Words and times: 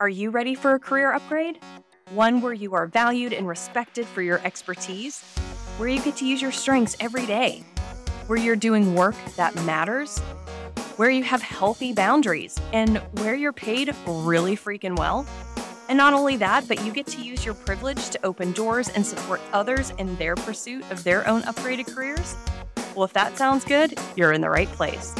Are 0.00 0.08
you 0.08 0.30
ready 0.30 0.56
for 0.56 0.74
a 0.74 0.80
career 0.80 1.12
upgrade? 1.12 1.60
One 2.10 2.40
where 2.40 2.52
you 2.52 2.74
are 2.74 2.88
valued 2.88 3.32
and 3.32 3.46
respected 3.46 4.06
for 4.06 4.22
your 4.22 4.40
expertise, 4.44 5.22
where 5.76 5.88
you 5.88 6.02
get 6.02 6.16
to 6.16 6.26
use 6.26 6.42
your 6.42 6.50
strengths 6.50 6.96
every 6.98 7.24
day, 7.26 7.62
where 8.26 8.36
you're 8.36 8.56
doing 8.56 8.96
work 8.96 9.14
that 9.36 9.54
matters, 9.64 10.18
where 10.96 11.10
you 11.10 11.22
have 11.22 11.42
healthy 11.42 11.92
boundaries, 11.92 12.60
and 12.72 12.98
where 13.20 13.36
you're 13.36 13.52
paid 13.52 13.94
really 14.04 14.56
freaking 14.56 14.98
well. 14.98 15.24
And 15.88 15.96
not 15.96 16.12
only 16.12 16.36
that, 16.38 16.66
but 16.66 16.84
you 16.84 16.90
get 16.90 17.06
to 17.06 17.22
use 17.22 17.44
your 17.44 17.54
privilege 17.54 18.10
to 18.10 18.26
open 18.26 18.50
doors 18.50 18.88
and 18.88 19.06
support 19.06 19.40
others 19.52 19.90
in 19.98 20.16
their 20.16 20.34
pursuit 20.34 20.82
of 20.90 21.04
their 21.04 21.24
own 21.28 21.42
upgraded 21.42 21.94
careers. 21.94 22.34
Well, 22.96 23.04
if 23.04 23.12
that 23.12 23.38
sounds 23.38 23.64
good, 23.64 23.96
you're 24.16 24.32
in 24.32 24.40
the 24.40 24.50
right 24.50 24.68
place. 24.68 25.14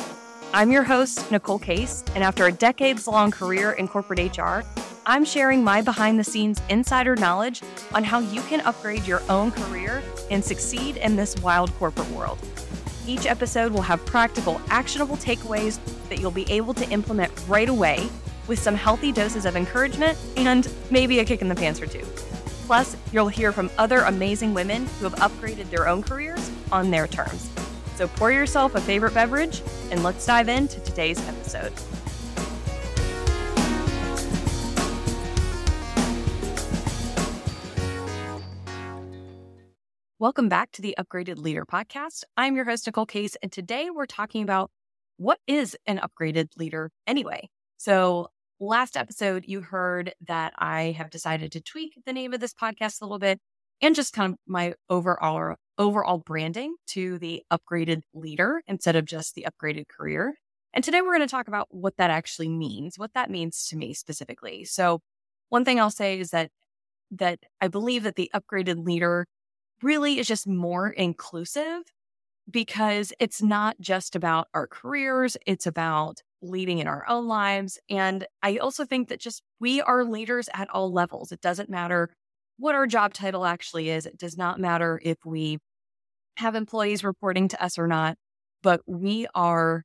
I'm 0.54 0.70
your 0.70 0.84
host, 0.84 1.32
Nicole 1.32 1.58
Case, 1.58 2.04
and 2.14 2.22
after 2.22 2.46
a 2.46 2.52
decades 2.52 3.08
long 3.08 3.32
career 3.32 3.72
in 3.72 3.88
corporate 3.88 4.38
HR, 4.38 4.60
I'm 5.04 5.24
sharing 5.24 5.64
my 5.64 5.82
behind 5.82 6.16
the 6.16 6.22
scenes 6.22 6.62
insider 6.68 7.16
knowledge 7.16 7.60
on 7.92 8.04
how 8.04 8.20
you 8.20 8.40
can 8.42 8.60
upgrade 8.60 9.04
your 9.04 9.20
own 9.28 9.50
career 9.50 10.00
and 10.30 10.44
succeed 10.44 10.98
in 10.98 11.16
this 11.16 11.34
wild 11.38 11.74
corporate 11.74 12.08
world. 12.10 12.38
Each 13.04 13.26
episode 13.26 13.72
will 13.72 13.82
have 13.82 14.06
practical, 14.06 14.60
actionable 14.70 15.16
takeaways 15.16 15.80
that 16.08 16.20
you'll 16.20 16.30
be 16.30 16.48
able 16.48 16.72
to 16.74 16.88
implement 16.88 17.32
right 17.48 17.68
away 17.68 18.08
with 18.46 18.60
some 18.60 18.76
healthy 18.76 19.10
doses 19.10 19.46
of 19.46 19.56
encouragement 19.56 20.16
and 20.36 20.72
maybe 20.88 21.18
a 21.18 21.24
kick 21.24 21.42
in 21.42 21.48
the 21.48 21.56
pants 21.56 21.80
or 21.80 21.86
two. 21.86 22.06
Plus, 22.66 22.96
you'll 23.12 23.26
hear 23.26 23.50
from 23.50 23.72
other 23.76 24.02
amazing 24.02 24.54
women 24.54 24.86
who 25.00 25.08
have 25.08 25.16
upgraded 25.16 25.68
their 25.70 25.88
own 25.88 26.00
careers 26.00 26.48
on 26.70 26.92
their 26.92 27.08
terms. 27.08 27.50
So 27.96 28.08
pour 28.08 28.32
yourself 28.32 28.74
a 28.74 28.80
favorite 28.80 29.14
beverage 29.14 29.62
and 29.90 30.02
let's 30.02 30.26
dive 30.26 30.48
into 30.48 30.80
today's 30.80 31.20
episode. 31.28 31.72
Welcome 40.18 40.48
back 40.48 40.72
to 40.72 40.82
the 40.82 40.96
Upgraded 40.98 41.38
Leader 41.38 41.66
Podcast. 41.66 42.24
I'm 42.36 42.56
your 42.56 42.64
host, 42.64 42.86
Nicole 42.86 43.04
Case, 43.04 43.36
and 43.42 43.52
today 43.52 43.90
we're 43.90 44.06
talking 44.06 44.42
about 44.42 44.70
what 45.18 45.38
is 45.46 45.76
an 45.86 46.00
upgraded 46.00 46.48
leader 46.56 46.90
anyway. 47.06 47.50
So, 47.76 48.28
last 48.58 48.96
episode, 48.96 49.44
you 49.46 49.60
heard 49.60 50.14
that 50.26 50.54
I 50.56 50.94
have 50.96 51.10
decided 51.10 51.52
to 51.52 51.60
tweak 51.60 51.98
the 52.06 52.12
name 52.12 52.32
of 52.32 52.40
this 52.40 52.54
podcast 52.54 53.02
a 53.02 53.04
little 53.04 53.18
bit 53.18 53.38
and 53.82 53.94
just 53.94 54.14
kind 54.14 54.32
of 54.32 54.38
my 54.46 54.74
overall 54.88 55.56
overall 55.78 56.18
branding 56.18 56.76
to 56.88 57.18
the 57.18 57.42
upgraded 57.52 58.02
leader 58.12 58.62
instead 58.66 58.96
of 58.96 59.04
just 59.04 59.34
the 59.34 59.46
upgraded 59.48 59.88
career. 59.88 60.34
And 60.72 60.82
today 60.82 61.00
we're 61.00 61.16
going 61.16 61.20
to 61.20 61.26
talk 61.26 61.48
about 61.48 61.68
what 61.70 61.96
that 61.98 62.10
actually 62.10 62.48
means, 62.48 62.98
what 62.98 63.14
that 63.14 63.30
means 63.30 63.66
to 63.68 63.76
me 63.76 63.94
specifically. 63.94 64.64
So, 64.64 65.00
one 65.48 65.64
thing 65.64 65.78
I'll 65.78 65.90
say 65.90 66.18
is 66.18 66.30
that 66.30 66.50
that 67.12 67.38
I 67.60 67.68
believe 67.68 68.02
that 68.02 68.16
the 68.16 68.30
upgraded 68.34 68.84
leader 68.84 69.26
really 69.82 70.18
is 70.18 70.26
just 70.26 70.46
more 70.46 70.88
inclusive 70.88 71.82
because 72.50 73.12
it's 73.18 73.42
not 73.42 73.76
just 73.80 74.16
about 74.16 74.48
our 74.54 74.66
careers, 74.66 75.36
it's 75.46 75.66
about 75.66 76.22
leading 76.42 76.78
in 76.78 76.86
our 76.86 77.08
own 77.08 77.26
lives. 77.26 77.78
And 77.88 78.26
I 78.42 78.58
also 78.58 78.84
think 78.84 79.08
that 79.08 79.20
just 79.20 79.42
we 79.60 79.80
are 79.80 80.04
leaders 80.04 80.48
at 80.52 80.68
all 80.70 80.92
levels. 80.92 81.32
It 81.32 81.40
doesn't 81.40 81.70
matter 81.70 82.10
what 82.56 82.74
our 82.74 82.86
job 82.86 83.14
title 83.14 83.44
actually 83.44 83.90
is. 83.90 84.06
It 84.06 84.18
does 84.18 84.36
not 84.36 84.60
matter 84.60 85.00
if 85.02 85.18
we 85.24 85.58
have 86.36 86.54
employees 86.54 87.04
reporting 87.04 87.48
to 87.48 87.62
us 87.62 87.78
or 87.78 87.86
not, 87.86 88.16
but 88.62 88.80
we 88.86 89.26
are 89.34 89.84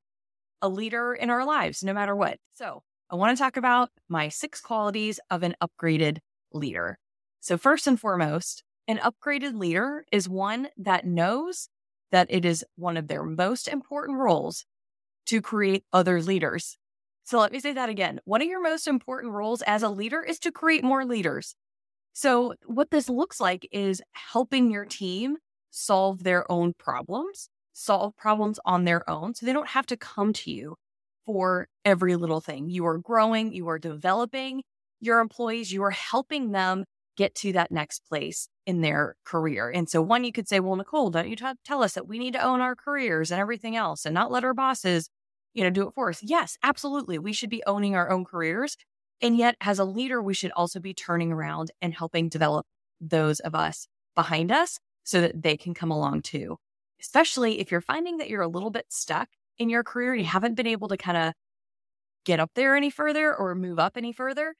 a 0.61 0.69
leader 0.69 1.13
in 1.13 1.29
our 1.29 1.45
lives 1.45 1.83
no 1.83 1.93
matter 1.93 2.15
what. 2.15 2.37
So, 2.53 2.83
I 3.11 3.15
want 3.15 3.35
to 3.35 3.43
talk 3.43 3.57
about 3.57 3.89
my 4.07 4.29
six 4.29 4.61
qualities 4.61 5.19
of 5.31 5.41
an 5.41 5.55
upgraded 5.61 6.19
leader. 6.53 6.97
So, 7.39 7.57
first 7.57 7.87
and 7.87 7.99
foremost, 7.99 8.63
an 8.87 8.99
upgraded 8.99 9.57
leader 9.57 10.05
is 10.11 10.27
one 10.29 10.69
that 10.77 11.05
knows 11.05 11.69
that 12.11 12.27
it 12.29 12.45
is 12.45 12.65
one 12.75 12.97
of 12.97 13.07
their 13.07 13.23
most 13.23 13.67
important 13.67 14.19
roles 14.19 14.65
to 15.27 15.41
create 15.41 15.83
other 15.93 16.21
leaders. 16.21 16.77
So, 17.23 17.39
let 17.39 17.51
me 17.51 17.59
say 17.59 17.73
that 17.73 17.89
again. 17.89 18.19
One 18.25 18.41
of 18.41 18.47
your 18.47 18.61
most 18.61 18.87
important 18.87 19.33
roles 19.33 19.61
as 19.63 19.83
a 19.83 19.89
leader 19.89 20.21
is 20.21 20.39
to 20.39 20.51
create 20.51 20.83
more 20.83 21.05
leaders. 21.05 21.55
So, 22.13 22.53
what 22.65 22.91
this 22.91 23.09
looks 23.09 23.39
like 23.39 23.67
is 23.71 24.01
helping 24.11 24.71
your 24.71 24.85
team 24.85 25.37
solve 25.71 26.23
their 26.23 26.49
own 26.51 26.73
problems, 26.73 27.49
solve 27.73 28.15
problems 28.17 28.59
on 28.65 28.85
their 28.85 29.07
own. 29.09 29.33
So 29.35 29.45
they 29.45 29.53
don't 29.53 29.69
have 29.69 29.85
to 29.87 29.97
come 29.97 30.33
to 30.33 30.51
you 30.51 30.75
for 31.25 31.67
every 31.85 32.15
little 32.15 32.41
thing. 32.41 32.69
You 32.69 32.85
are 32.87 32.97
growing, 32.97 33.53
you 33.53 33.67
are 33.69 33.79
developing 33.79 34.63
your 34.99 35.19
employees, 35.19 35.71
you 35.71 35.83
are 35.83 35.91
helping 35.91 36.51
them 36.51 36.85
get 37.15 37.35
to 37.35 37.53
that 37.53 37.71
next 37.71 38.03
place 38.07 38.47
in 38.65 38.81
their 38.81 39.15
career. 39.25 39.69
And 39.69 39.89
so, 39.89 40.01
one, 40.01 40.23
you 40.23 40.31
could 40.31 40.47
say, 40.47 40.59
well, 40.59 40.75
Nicole, 40.75 41.09
don't 41.11 41.29
you 41.29 41.35
t- 41.35 41.45
tell 41.65 41.83
us 41.83 41.93
that 41.93 42.07
we 42.07 42.17
need 42.19 42.33
to 42.33 42.43
own 42.43 42.61
our 42.61 42.75
careers 42.75 43.31
and 43.31 43.39
everything 43.39 43.75
else 43.75 44.05
and 44.05 44.13
not 44.13 44.31
let 44.31 44.43
our 44.43 44.53
bosses, 44.53 45.09
you 45.53 45.63
know, 45.63 45.69
do 45.69 45.87
it 45.87 45.93
for 45.93 46.09
us? 46.09 46.21
Yes, 46.23 46.57
absolutely. 46.63 47.19
We 47.19 47.33
should 47.33 47.49
be 47.49 47.63
owning 47.67 47.95
our 47.95 48.09
own 48.09 48.25
careers. 48.25 48.77
And 49.21 49.37
yet, 49.37 49.55
as 49.59 49.79
a 49.79 49.85
leader, 49.85 50.21
we 50.21 50.33
should 50.33 50.51
also 50.51 50.79
be 50.79 50.93
turning 50.93 51.31
around 51.31 51.71
and 51.81 51.93
helping 51.93 52.29
develop 52.29 52.65
those 53.01 53.39
of 53.39 53.53
us 53.53 53.87
behind 54.15 54.51
us 54.51 54.79
so 55.03 55.21
that 55.21 55.41
they 55.41 55.57
can 55.57 55.73
come 55.73 55.91
along 55.91 56.21
too. 56.21 56.57
Especially 57.01 57.59
if 57.59 57.71
you're 57.71 57.81
finding 57.81 58.17
that 58.17 58.29
you're 58.29 58.41
a 58.41 58.47
little 58.47 58.69
bit 58.69 58.85
stuck 58.89 59.29
in 59.57 59.69
your 59.69 59.83
career, 59.83 60.15
you 60.15 60.25
haven't 60.25 60.55
been 60.55 60.67
able 60.67 60.87
to 60.89 60.97
kind 60.97 61.17
of 61.17 61.33
get 62.25 62.39
up 62.39 62.51
there 62.55 62.75
any 62.75 62.89
further 62.89 63.33
or 63.35 63.55
move 63.55 63.79
up 63.79 63.97
any 63.97 64.13
further. 64.13 64.53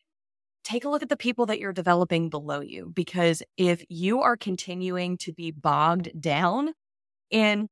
Take 0.64 0.86
a 0.86 0.90
look 0.90 1.04
at 1.04 1.10
the 1.10 1.18
people 1.18 1.46
that 1.48 1.60
you're 1.60 1.74
developing 1.74 2.30
below 2.30 2.62
you 2.62 2.92
because 2.94 3.42
if 3.58 3.84
you 3.90 4.22
are 4.22 4.36
continuing 4.36 5.18
to 5.20 5.34
be 5.34 5.52
bogged 5.52 6.10
down 6.20 6.74
in 7.30 7.70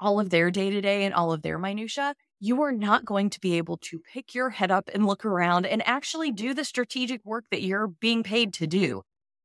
all 0.00 0.18
of 0.18 0.30
their 0.30 0.50
day 0.50 0.70
to 0.70 0.80
day 0.80 1.04
and 1.04 1.14
all 1.14 1.32
of 1.32 1.42
their 1.42 1.58
minutia, 1.58 2.14
you 2.40 2.62
are 2.62 2.72
not 2.72 3.04
going 3.04 3.30
to 3.30 3.40
be 3.40 3.58
able 3.58 3.76
to 3.78 4.00
pick 4.00 4.34
your 4.34 4.50
head 4.50 4.70
up 4.70 4.88
and 4.94 5.06
look 5.06 5.24
around 5.24 5.66
and 5.66 5.86
actually 5.86 6.32
do 6.32 6.54
the 6.54 6.64
strategic 6.64 7.24
work 7.24 7.44
that 7.50 7.62
you're 7.62 7.88
being 7.88 8.22
paid 8.22 8.52
to 8.54 8.66
do. 8.66 9.02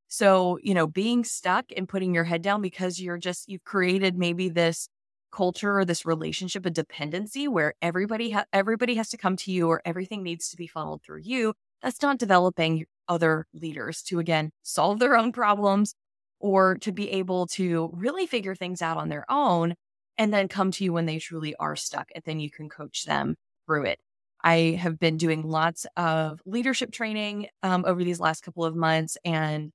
So, 0.07 0.57
you 0.63 0.73
know, 0.73 0.87
being 0.87 1.23
stuck 1.23 1.65
and 1.75 1.89
putting 1.89 2.13
your 2.13 2.23
head 2.23 2.41
down 2.41 2.61
because 2.61 2.99
you're 3.01 3.17
just, 3.17 3.49
you've 3.49 3.63
created 3.65 4.17
maybe 4.17 4.49
this 4.49 4.87
culture 5.31 5.77
or 5.79 5.85
this 5.85 6.05
relationship 6.05 6.65
of 6.65 6.73
dependency 6.73 7.47
where 7.47 7.73
everybody 7.81 8.31
ha- 8.31 8.45
everybody 8.53 8.95
has 8.95 9.09
to 9.09 9.17
come 9.17 9.35
to 9.35 9.51
you 9.51 9.67
or 9.67 9.81
everything 9.83 10.23
needs 10.23 10.49
to 10.49 10.55
be 10.55 10.65
funneled 10.67 11.01
through 11.03 11.19
you 11.21 11.53
that's 11.81 12.01
not 12.01 12.17
developing 12.17 12.85
other 13.09 13.45
leaders 13.53 14.01
to 14.01 14.19
again 14.19 14.49
solve 14.63 14.99
their 14.99 15.17
own 15.17 15.33
problems 15.33 15.93
or 16.39 16.77
to 16.77 16.91
be 16.91 17.09
able 17.11 17.47
to 17.47 17.89
really 17.93 18.25
figure 18.25 18.55
things 18.55 18.81
out 18.81 18.97
on 18.97 19.09
their 19.09 19.25
own 19.29 19.75
and 20.17 20.33
then 20.33 20.47
come 20.47 20.71
to 20.71 20.83
you 20.83 20.93
when 20.93 21.05
they 21.05 21.19
truly 21.19 21.55
are 21.57 21.75
stuck 21.75 22.09
and 22.15 22.23
then 22.25 22.39
you 22.39 22.49
can 22.49 22.69
coach 22.69 23.05
them 23.05 23.35
through 23.65 23.85
it 23.85 23.99
i 24.43 24.77
have 24.79 24.99
been 24.99 25.17
doing 25.17 25.43
lots 25.43 25.85
of 25.97 26.41
leadership 26.45 26.91
training 26.91 27.47
um, 27.63 27.83
over 27.87 28.03
these 28.03 28.19
last 28.19 28.41
couple 28.41 28.65
of 28.65 28.75
months 28.75 29.17
and 29.25 29.71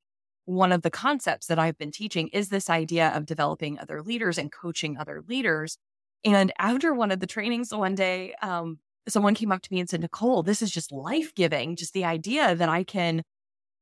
one 0.50 0.72
of 0.72 0.82
the 0.82 0.90
concepts 0.90 1.46
that 1.46 1.58
I've 1.58 1.78
been 1.78 1.92
teaching 1.92 2.28
is 2.28 2.48
this 2.48 2.68
idea 2.68 3.12
of 3.14 3.24
developing 3.24 3.78
other 3.78 4.02
leaders 4.02 4.36
and 4.36 4.50
coaching 4.50 4.96
other 4.96 5.22
leaders. 5.28 5.78
And 6.24 6.52
after 6.58 6.92
one 6.92 7.12
of 7.12 7.20
the 7.20 7.26
trainings 7.26 7.72
one 7.72 7.94
day, 7.94 8.34
um, 8.42 8.80
someone 9.08 9.34
came 9.34 9.52
up 9.52 9.62
to 9.62 9.72
me 9.72 9.80
and 9.80 9.88
said, 9.88 10.00
Nicole, 10.00 10.42
this 10.42 10.60
is 10.60 10.70
just 10.70 10.92
life 10.92 11.34
giving. 11.34 11.76
Just 11.76 11.94
the 11.94 12.04
idea 12.04 12.54
that 12.54 12.68
I 12.68 12.84
can, 12.84 13.22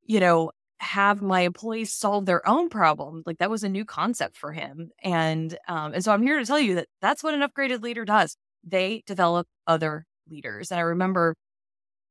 you 0.05 0.19
know, 0.19 0.51
have 0.79 1.21
my 1.21 1.41
employees 1.41 1.93
solve 1.93 2.25
their 2.25 2.47
own 2.47 2.69
problems. 2.69 3.23
Like 3.25 3.39
that 3.39 3.49
was 3.49 3.63
a 3.63 3.69
new 3.69 3.85
concept 3.85 4.37
for 4.37 4.51
him. 4.51 4.91
And, 5.03 5.57
um, 5.67 5.93
and 5.93 6.03
so 6.03 6.11
I'm 6.11 6.23
here 6.23 6.39
to 6.39 6.45
tell 6.45 6.59
you 6.59 6.75
that 6.75 6.87
that's 7.01 7.23
what 7.23 7.33
an 7.33 7.41
upgraded 7.41 7.81
leader 7.81 8.05
does. 8.05 8.35
They 8.63 9.03
develop 9.05 9.47
other 9.67 10.05
leaders. 10.29 10.71
And 10.71 10.79
I 10.79 10.83
remember 10.83 11.35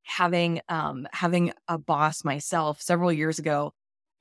having, 0.03 0.61
um, 0.69 1.07
having 1.13 1.53
a 1.67 1.79
boss 1.79 2.25
myself 2.25 2.81
several 2.81 3.13
years 3.13 3.39
ago 3.39 3.73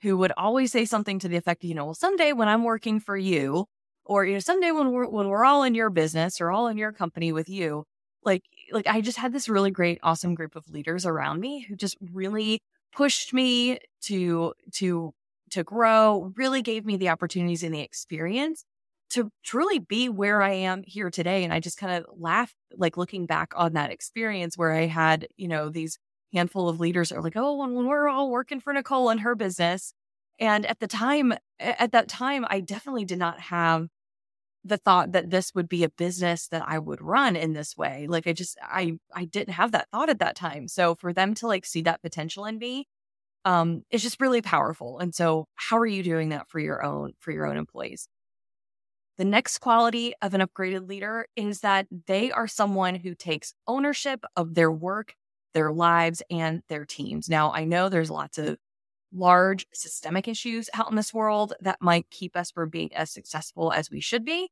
who 0.01 0.17
would 0.17 0.31
always 0.37 0.71
say 0.71 0.85
something 0.85 1.19
to 1.19 1.27
the 1.27 1.37
effect, 1.37 1.63
you 1.63 1.75
know, 1.75 1.85
well, 1.85 1.93
someday 1.93 2.33
when 2.33 2.47
I'm 2.47 2.63
working 2.63 2.99
for 2.99 3.17
you, 3.17 3.65
or 4.05 4.25
you 4.25 4.33
know, 4.33 4.39
someday 4.39 4.71
when 4.71 4.91
we're 4.91 5.07
when 5.07 5.27
we're 5.27 5.45
all 5.45 5.63
in 5.63 5.75
your 5.75 5.89
business 5.89 6.39
or 6.39 6.49
all 6.49 6.67
in 6.67 6.77
your 6.77 6.91
company 6.91 7.31
with 7.31 7.49
you, 7.49 7.83
like 8.23 8.43
like 8.71 8.87
I 8.87 9.01
just 9.01 9.17
had 9.17 9.33
this 9.33 9.49
really 9.49 9.71
great, 9.71 9.99
awesome 10.03 10.35
group 10.35 10.55
of 10.55 10.69
leaders 10.69 11.05
around 11.05 11.39
me 11.39 11.61
who 11.61 11.75
just 11.75 11.97
really 12.13 12.61
pushed 12.93 13.33
me 13.33 13.79
to 14.03 14.53
to 14.75 15.13
to 15.51 15.63
grow, 15.63 16.33
really 16.35 16.61
gave 16.61 16.85
me 16.85 16.97
the 16.97 17.09
opportunities 17.09 17.63
and 17.63 17.73
the 17.73 17.81
experience 17.81 18.65
to 19.09 19.31
truly 19.43 19.79
be 19.79 20.09
where 20.09 20.41
I 20.41 20.51
am 20.51 20.83
here 20.85 21.09
today. 21.09 21.43
And 21.43 21.53
I 21.53 21.59
just 21.59 21.77
kind 21.77 21.93
of 21.93 22.05
laugh, 22.19 22.53
like 22.75 22.97
looking 22.97 23.25
back 23.25 23.53
on 23.55 23.73
that 23.73 23.91
experience 23.91 24.57
where 24.57 24.73
I 24.73 24.87
had, 24.87 25.27
you 25.37 25.47
know, 25.47 25.69
these 25.69 25.97
handful 26.33 26.67
of 26.67 26.79
leaders 26.79 27.11
are 27.11 27.21
like, 27.21 27.37
oh, 27.37 27.55
when, 27.55 27.87
we're 27.87 28.09
all 28.09 28.29
working 28.29 28.59
for 28.59 28.73
Nicole 28.73 29.09
and 29.09 29.21
her 29.21 29.35
business. 29.35 29.93
And 30.39 30.65
at 30.65 30.79
the 30.79 30.87
time, 30.87 31.33
at 31.59 31.93
that 31.93 32.09
time, 32.09 32.45
I 32.49 32.59
definitely 32.59 33.05
did 33.05 33.17
not 33.17 33.39
have 33.39 33.87
the 34.67 34.77
thought 34.77 35.11
that 35.13 35.29
this 35.29 35.53
would 35.55 35.69
be 35.69 35.83
a 35.83 35.89
business 35.89 36.47
that 36.49 36.63
I 36.67 36.79
would 36.79 37.01
run 37.01 37.35
in 37.35 37.53
this 37.53 37.77
way. 37.77 38.07
Like 38.07 38.27
I 38.27 38.33
just 38.33 38.57
I 38.61 38.97
I 39.13 39.25
didn't 39.25 39.53
have 39.53 39.71
that 39.71 39.89
thought 39.91 40.09
at 40.09 40.19
that 40.19 40.35
time. 40.35 40.67
So 40.67 40.95
for 40.95 41.13
them 41.13 41.33
to 41.35 41.47
like 41.47 41.65
see 41.65 41.81
that 41.83 42.01
potential 42.01 42.45
in 42.45 42.57
me, 42.57 42.87
um, 43.45 43.83
it's 43.91 44.03
just 44.03 44.21
really 44.21 44.41
powerful. 44.41 44.99
And 44.99 45.15
so 45.15 45.47
how 45.55 45.77
are 45.77 45.85
you 45.85 46.03
doing 46.03 46.29
that 46.29 46.49
for 46.49 46.59
your 46.59 46.83
own 46.83 47.13
for 47.19 47.31
your 47.31 47.45
own 47.45 47.57
employees? 47.57 48.07
The 49.17 49.25
next 49.25 49.59
quality 49.59 50.13
of 50.21 50.33
an 50.35 50.41
upgraded 50.41 50.87
leader 50.87 51.27
is 51.35 51.61
that 51.61 51.87
they 52.05 52.31
are 52.31 52.47
someone 52.47 52.95
who 52.95 53.15
takes 53.15 53.53
ownership 53.65 54.23
of 54.35 54.53
their 54.53 54.71
work, 54.71 55.15
their 55.53 55.71
lives, 55.71 56.21
and 56.29 56.61
their 56.69 56.85
teams. 56.85 57.27
Now, 57.27 57.51
I 57.51 57.63
know 57.63 57.89
there's 57.89 58.11
lots 58.11 58.37
of 58.37 58.57
large 59.11 59.65
systemic 59.73 60.27
issues 60.27 60.69
out 60.73 60.89
in 60.89 60.95
this 60.95 61.13
world 61.13 61.53
that 61.61 61.81
might 61.81 62.09
keep 62.11 62.35
us 62.35 62.51
from 62.51 62.69
being 62.69 62.93
as 62.93 63.09
successful 63.09 63.71
as 63.71 63.89
we 63.89 63.99
should 63.99 64.23
be. 64.23 64.49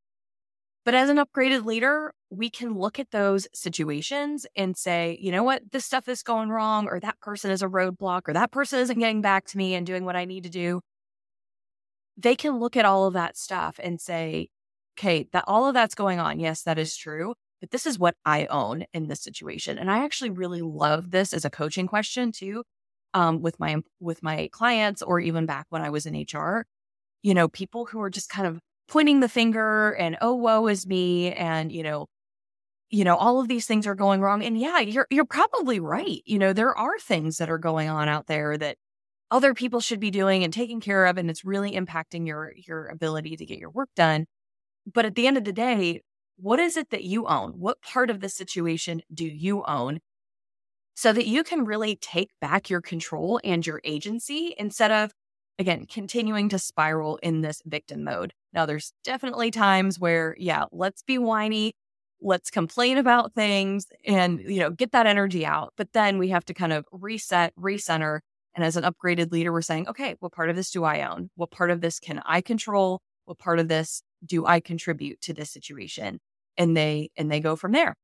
But 0.86 0.94
as 0.94 1.10
an 1.10 1.18
upgraded 1.18 1.66
leader, 1.66 2.14
we 2.30 2.52
can 2.52 2.78
look 2.78 3.00
at 3.00 3.10
those 3.10 3.48
situations 3.54 4.46
and 4.56 4.78
say, 4.78 5.18
you 5.20 5.32
know 5.32 5.42
what, 5.42 5.72
this 5.72 5.84
stuff 5.84 6.08
is 6.08 6.22
going 6.22 6.50
wrong, 6.50 6.88
or 6.88 7.00
that 7.00 7.20
person 7.20 7.50
is 7.50 7.64
a 7.64 7.68
roadblock, 7.68 8.22
or 8.28 8.34
that 8.34 8.52
person 8.52 8.80
isn't 8.80 9.00
getting 9.00 9.22
back 9.22 9.46
to 9.48 9.58
me 9.58 9.74
and 9.74 9.88
doing 9.88 10.06
what 10.06 10.16
I 10.16 10.26
need 10.26 10.44
to 10.44 10.50
do. 10.50 10.82
They 12.18 12.36
can 12.36 12.60
look 12.60 12.78
at 12.78 12.86
all 12.86 13.08
of 13.08 13.14
that 13.14 13.36
stuff 13.36 13.80
and 13.82 14.00
say, 14.00 14.50
okay, 14.98 15.28
that 15.34 15.44
all 15.48 15.68
of 15.68 15.74
that's 15.74 15.96
going 15.96 16.20
on. 16.20 16.40
Yes, 16.40 16.62
that 16.64 16.78
is 16.78 16.96
true. 16.96 17.34
But 17.62 17.72
this 17.72 17.86
is 17.88 17.98
what 17.98 18.16
I 18.24 18.46
own 18.46 18.86
in 18.94 19.08
this 19.08 19.22
situation. 19.22 19.78
And 19.80 19.90
I 19.90 20.04
actually 20.06 20.30
really 20.30 20.62
love 20.62 21.12
this 21.12 21.34
as 21.34 21.46
a 21.46 21.50
coaching 21.50 21.88
question 21.88 22.32
too, 22.32 22.64
um, 23.14 23.42
with 23.42 23.60
my 23.60 23.78
with 24.00 24.22
my 24.22 24.50
clients 24.52 25.02
or 25.02 25.20
even 25.20 25.46
back 25.46 25.66
when 25.70 25.82
I 25.82 25.90
was 25.90 26.06
in 26.06 26.14
HR. 26.16 26.66
You 27.24 27.34
know, 27.34 27.48
people 27.48 27.86
who 27.88 28.00
are 28.02 28.10
just 28.10 28.30
kind 28.30 28.48
of 28.48 28.60
pointing 28.88 29.20
the 29.20 29.30
finger 29.30 29.92
and 29.92 30.18
oh 30.22 30.34
woe 30.34 30.68
is 30.68 30.88
me 30.88 31.34
and 31.34 31.72
you 31.72 31.84
know 31.84 32.08
you 32.90 33.04
know 33.04 33.16
all 33.16 33.40
of 33.40 33.48
these 33.48 33.66
things 33.66 33.88
are 33.88 33.96
going 33.96 34.22
wrong 34.22 34.44
and 34.44 34.60
yeah 34.60 34.80
you're 34.80 35.08
you're 35.10 35.26
probably 35.26 35.80
right 35.80 36.22
you 36.26 36.40
know 36.40 36.54
there 36.54 36.76
are 36.78 37.00
things 37.00 37.38
that 37.38 37.50
are 37.50 37.58
going 37.58 37.90
on 37.90 38.08
out 38.08 38.28
there 38.28 38.58
that 38.58 38.78
other 39.32 39.54
people 39.54 39.80
should 39.80 40.00
be 40.00 40.12
doing 40.12 40.44
and 40.44 40.54
taking 40.54 40.80
care 40.80 41.06
of 41.06 41.18
and 41.18 41.30
it's 41.30 41.44
really 41.46 41.72
impacting 41.72 42.28
your 42.28 42.54
your 42.56 42.88
ability 42.88 43.36
to 43.36 43.46
get 43.46 43.60
your 43.60 43.72
work 43.72 43.90
done 43.96 44.26
but 44.94 45.06
at 45.06 45.16
the 45.16 45.28
end 45.28 45.38
of 45.38 45.44
the 45.44 45.54
day 45.54 46.02
what 46.38 46.60
is 46.60 46.76
it 46.78 46.90
that 46.90 47.04
you 47.04 47.28
own? 47.28 47.54
What 47.54 47.82
part 47.82 48.10
of 48.10 48.20
the 48.20 48.30
situation 48.30 49.02
do 49.14 49.26
you 49.26 49.64
own 49.66 50.00
so 50.94 51.14
that 51.14 51.28
you 51.28 51.44
can 51.44 51.66
really 51.66 51.96
take 51.96 52.30
back 52.42 52.70
your 52.70 52.82
control 52.82 53.40
and 53.44 53.66
your 53.66 53.82
agency 53.84 54.54
instead 54.58 54.92
of 54.92 55.12
again 55.58 55.86
continuing 55.86 56.50
to 56.50 56.60
spiral 56.60 57.18
in 57.18 57.42
this 57.42 57.62
victim 57.66 58.04
mode 58.04 58.34
now, 58.56 58.66
there's 58.66 58.94
definitely 59.04 59.52
times 59.52 60.00
where, 60.00 60.34
yeah, 60.40 60.64
let's 60.72 61.04
be 61.04 61.18
whiny, 61.18 61.74
let's 62.22 62.50
complain 62.50 62.98
about 62.98 63.34
things 63.34 63.86
and, 64.06 64.40
you 64.40 64.62
know, 64.62 64.70
get 64.70 64.94
that 64.94 65.06
energy 65.06 65.46
out. 65.46 65.74
But 65.76 65.92
then 65.92 66.18
we 66.18 66.30
have 66.30 66.46
to 66.46 66.54
kind 66.54 66.72
of 66.72 66.86
reset, 66.92 67.54
recenter. 67.56 68.20
And 68.56 68.64
as 68.64 68.78
an 68.78 68.86
upgraded 68.86 69.34
leader, 69.34 69.52
we're 69.52 69.62
saying, 69.62 69.90
okay, 69.90 70.16
what 70.20 70.32
part 70.32 70.50
of 70.50 70.56
this 70.56 70.72
do 70.72 70.86
I 70.86 71.06
own? 71.06 71.30
What 71.36 71.52
part 71.52 71.70
of 71.70 71.82
this 71.82 72.00
can 72.00 72.22
I 72.26 72.40
control? 72.40 73.02
What 73.26 73.38
part 73.38 73.60
of 73.60 73.68
this 73.68 74.02
do 74.26 74.46
I 74.46 74.62
contribute 74.62 75.20
to 75.22 75.34
this 75.34 75.52
situation? 75.52 76.20
And 76.58 76.78
they, 76.78 77.10
and 77.18 77.30
they 77.30 77.42
go 77.42 77.58
from 77.58 77.74
there. 77.74 77.96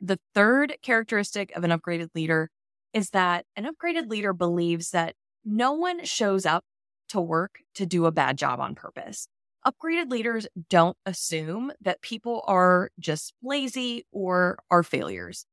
The 0.00 0.18
third 0.34 0.76
characteristic 0.82 1.54
of 1.54 1.62
an 1.62 1.70
upgraded 1.70 2.08
leader 2.14 2.48
is 2.94 3.10
that 3.10 3.44
an 3.54 3.66
upgraded 3.66 4.08
leader 4.08 4.32
believes 4.32 4.90
that 4.90 5.14
no 5.44 5.72
one 5.72 6.04
shows 6.04 6.46
up 6.46 6.64
to 7.08 7.20
work 7.20 7.58
to 7.74 7.84
do 7.84 8.06
a 8.06 8.12
bad 8.12 8.38
job 8.38 8.58
on 8.58 8.74
purpose 8.74 9.28
upgraded 9.66 10.10
leaders 10.10 10.46
don't 10.68 10.96
assume 11.06 11.72
that 11.80 12.02
people 12.02 12.42
are 12.46 12.90
just 12.98 13.32
lazy 13.42 14.04
or 14.12 14.58
are 14.70 14.82
failures. 14.82 15.46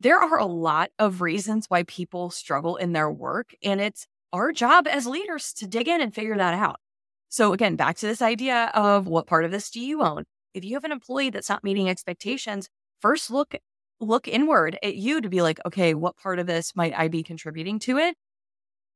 There 0.00 0.18
are 0.18 0.38
a 0.38 0.46
lot 0.46 0.90
of 0.98 1.20
reasons 1.20 1.66
why 1.68 1.82
people 1.82 2.30
struggle 2.30 2.76
in 2.76 2.92
their 2.92 3.10
work, 3.10 3.54
and 3.62 3.80
it's 3.80 4.06
our 4.32 4.52
job 4.52 4.86
as 4.88 5.06
leaders 5.06 5.52
to 5.54 5.66
dig 5.66 5.88
in 5.88 6.00
and 6.00 6.14
figure 6.14 6.36
that 6.36 6.54
out. 6.54 6.80
So, 7.28 7.52
again, 7.52 7.76
back 7.76 7.96
to 7.98 8.06
this 8.06 8.22
idea 8.22 8.70
of 8.74 9.06
what 9.06 9.26
part 9.26 9.44
of 9.44 9.50
this 9.50 9.70
do 9.70 9.80
you 9.80 10.02
own? 10.02 10.24
If 10.54 10.64
you 10.64 10.74
have 10.74 10.84
an 10.84 10.92
employee 10.92 11.30
that's 11.30 11.48
not 11.48 11.62
meeting 11.62 11.88
expectations, 11.88 12.68
first 13.00 13.30
look 13.30 13.54
look 14.00 14.26
inward 14.26 14.78
at 14.82 14.96
you 14.96 15.20
to 15.20 15.28
be 15.28 15.42
like, 15.42 15.60
okay, 15.66 15.94
what 15.94 16.16
part 16.16 16.38
of 16.38 16.46
this 16.46 16.74
might 16.74 16.98
I 16.98 17.08
be 17.08 17.22
contributing 17.22 17.78
to 17.80 17.98
it? 17.98 18.16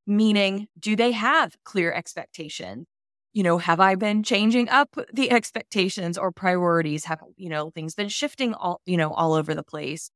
Meaning, 0.07 0.67
do 0.79 0.95
they 0.95 1.11
have 1.11 1.55
clear 1.63 1.93
expectations? 1.93 2.87
You 3.35 3.43
know, 3.43 3.57
have 3.57 3.81
I 3.81 3.95
been 3.95 4.23
changing 4.23 4.69
up 4.69 4.97
the 5.13 5.29
expectations 5.29 6.17
or 6.17 6.31
priorities? 6.31 7.03
Have, 7.05 7.21
you 7.35 7.49
know, 7.49 7.69
things 7.69 7.93
been 7.93 8.07
shifting 8.07 8.53
all, 8.53 8.79
you 8.85 8.95
know, 8.95 9.11
all 9.13 9.33
over 9.33 9.53
the 9.53 9.61
place? 9.61 10.09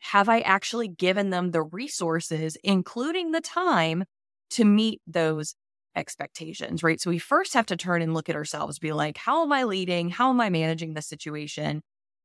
Have 0.00 0.28
I 0.28 0.40
actually 0.40 0.88
given 0.88 1.30
them 1.30 1.52
the 1.52 1.62
resources, 1.62 2.58
including 2.64 3.30
the 3.30 3.40
time 3.40 4.04
to 4.50 4.64
meet 4.64 5.00
those 5.06 5.54
expectations, 5.94 6.82
right? 6.82 7.00
So 7.00 7.10
we 7.10 7.18
first 7.20 7.54
have 7.54 7.66
to 7.66 7.76
turn 7.76 8.02
and 8.02 8.12
look 8.12 8.28
at 8.28 8.36
ourselves, 8.36 8.80
be 8.80 8.92
like, 8.92 9.18
how 9.18 9.44
am 9.44 9.52
I 9.52 9.62
leading? 9.62 10.08
How 10.10 10.30
am 10.30 10.40
I 10.40 10.50
managing 10.50 10.94
the 10.94 11.02
situation? 11.02 11.82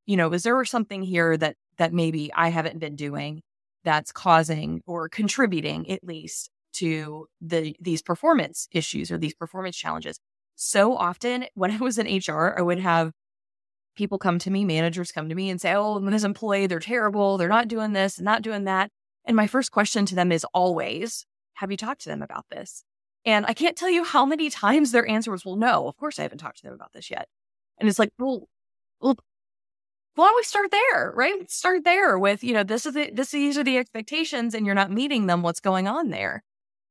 You 0.08 0.18
know, 0.18 0.34
is 0.34 0.44
there 0.44 0.66
something 0.66 1.04
here 1.04 1.38
that 1.38 1.56
that 1.78 1.94
maybe 1.94 2.34
I 2.34 2.50
haven't 2.50 2.80
been 2.80 2.96
doing 2.96 3.44
that's 3.84 4.12
causing 4.12 4.82
or 4.88 5.10
contributing 5.10 5.92
at 5.92 6.04
least 6.04 6.50
to 6.74 7.28
the 7.42 7.76
these 7.80 8.02
performance 8.02 8.68
issues 8.72 9.12
or 9.12 9.18
these 9.18 9.34
performance 9.34 9.76
challenges. 9.76 10.20
So 10.56 10.96
often 10.96 11.46
when 11.56 11.72
I 11.72 11.78
was 11.78 11.98
in 11.98 12.08
HR, 12.08 12.56
I 12.58 12.62
would 12.62 12.80
have 12.80 13.12
people 13.96 14.18
come 14.18 14.40
to 14.40 14.50
me, 14.50 14.66
managers 14.66 15.12
come 15.12 15.30
to 15.30 15.36
me 15.36 15.50
and 15.50 15.60
say, 15.62 15.74
Oh, 15.76 16.00
this 16.00 16.24
employee, 16.24 16.68
they're 16.68 16.80
terrible. 16.80 17.38
They're 17.38 17.48
not 17.48 17.68
doing 17.68 17.94
this 17.94 18.18
and 18.18 18.26
not 18.26 18.42
doing 18.42 18.66
that. 18.66 18.90
And 19.26 19.36
my 19.36 19.48
first 19.48 19.72
question 19.72 20.06
to 20.08 20.16
them 20.16 20.32
is 20.32 20.46
always, 20.54 21.26
Have 21.56 21.72
you 21.72 21.78
talked 21.78 22.02
to 22.02 22.10
them 22.10 22.22
about 22.22 22.46
this? 22.52 22.84
And 23.26 23.46
I 23.46 23.54
can't 23.54 23.78
tell 23.78 23.90
you 23.90 24.04
how 24.04 24.26
many 24.26 24.50
times 24.50 24.92
their 24.92 25.08
answer 25.08 25.32
was, 25.32 25.46
Well, 25.46 25.56
no, 25.56 25.88
of 25.88 25.98
course 25.98 26.20
I 26.20 26.24
haven't 26.24 26.40
talked 26.40 26.58
to 26.58 26.64
them 26.64 26.74
about 26.74 26.94
this 26.94 27.10
yet. 27.10 27.28
And 27.80 27.90
it's 27.90 28.00
like, 28.00 28.12
well, 28.18 28.48
well, 29.02 29.16
why 30.16 30.28
don't 30.28 30.36
we 30.36 30.44
start 30.44 30.72
there, 30.72 31.12
right? 31.16 31.50
Start 31.50 31.84
there 31.84 32.20
with, 32.20 32.44
you 32.44 32.54
know, 32.54 32.64
this 32.64 32.86
is 32.86 32.94
the, 32.94 33.10
this, 33.12 33.32
these 33.32 33.58
are 33.58 33.64
the 33.64 33.78
expectations 33.78 34.54
and 34.54 34.66
you're 34.66 34.76
not 34.76 34.92
meeting 34.92 35.26
them. 35.26 35.42
What's 35.42 35.60
going 35.60 35.88
on 35.88 36.10
there? 36.10 36.44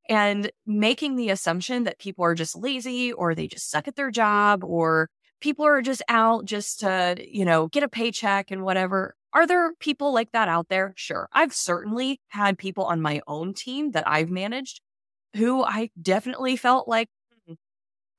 And 0.08 0.50
making 0.66 1.16
the 1.16 1.31
assumption 1.31 1.84
that 1.84 1.99
people 1.99 2.25
are 2.25 2.34
just 2.34 2.56
lazy 2.56 3.12
or 3.12 3.34
they 3.34 3.46
just 3.46 3.70
suck 3.70 3.88
at 3.88 3.96
their 3.96 4.10
job 4.10 4.64
or 4.64 5.08
people 5.40 5.64
are 5.64 5.82
just 5.82 6.02
out 6.08 6.44
just 6.44 6.81
to, 6.81 7.16
you 7.19 7.44
know, 7.44 7.69
get 7.69 7.82
a 7.82 7.88
paycheck 7.88 8.50
and 8.50 8.62
whatever. 8.62 9.14
Are 9.32 9.46
there 9.46 9.72
people 9.81 10.12
like 10.12 10.32
that 10.32 10.49
out 10.49 10.69
there? 10.69 10.93
Sure. 10.96 11.28
I've 11.32 11.54
certainly 11.54 12.20
had 12.28 12.58
people 12.58 12.84
on 12.84 13.00
my 13.00 13.22
own 13.26 13.54
team 13.54 13.93
that 13.93 14.06
I've 14.06 14.31
managed 14.31 14.81
who 15.37 15.62
I 15.62 15.91
definitely 16.00 16.56
felt 16.56 16.88
like, 16.88 17.08
hmm, 17.46 17.55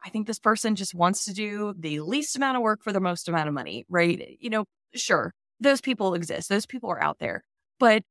I 0.04 0.10
think 0.10 0.28
this 0.28 0.40
person 0.40 0.76
just 0.76 0.96
wants 0.96 1.26
to 1.26 1.34
do 1.34 1.74
the 1.78 2.00
least 2.00 2.36
amount 2.36 2.58
of 2.58 2.64
work 2.64 2.82
for 2.84 2.92
the 2.92 3.00
most 3.00 3.30
amount 3.30 3.48
of 3.48 3.54
money, 3.54 3.86
right? 3.90 4.38
You 4.40 4.50
know, 4.50 4.66
sure, 4.96 5.34
those 5.60 5.82
people 5.82 6.14
exist, 6.16 6.50
those 6.50 6.66
people 6.66 6.90
are 6.90 7.02
out 7.02 7.20
there. 7.20 7.44
But 7.80 8.04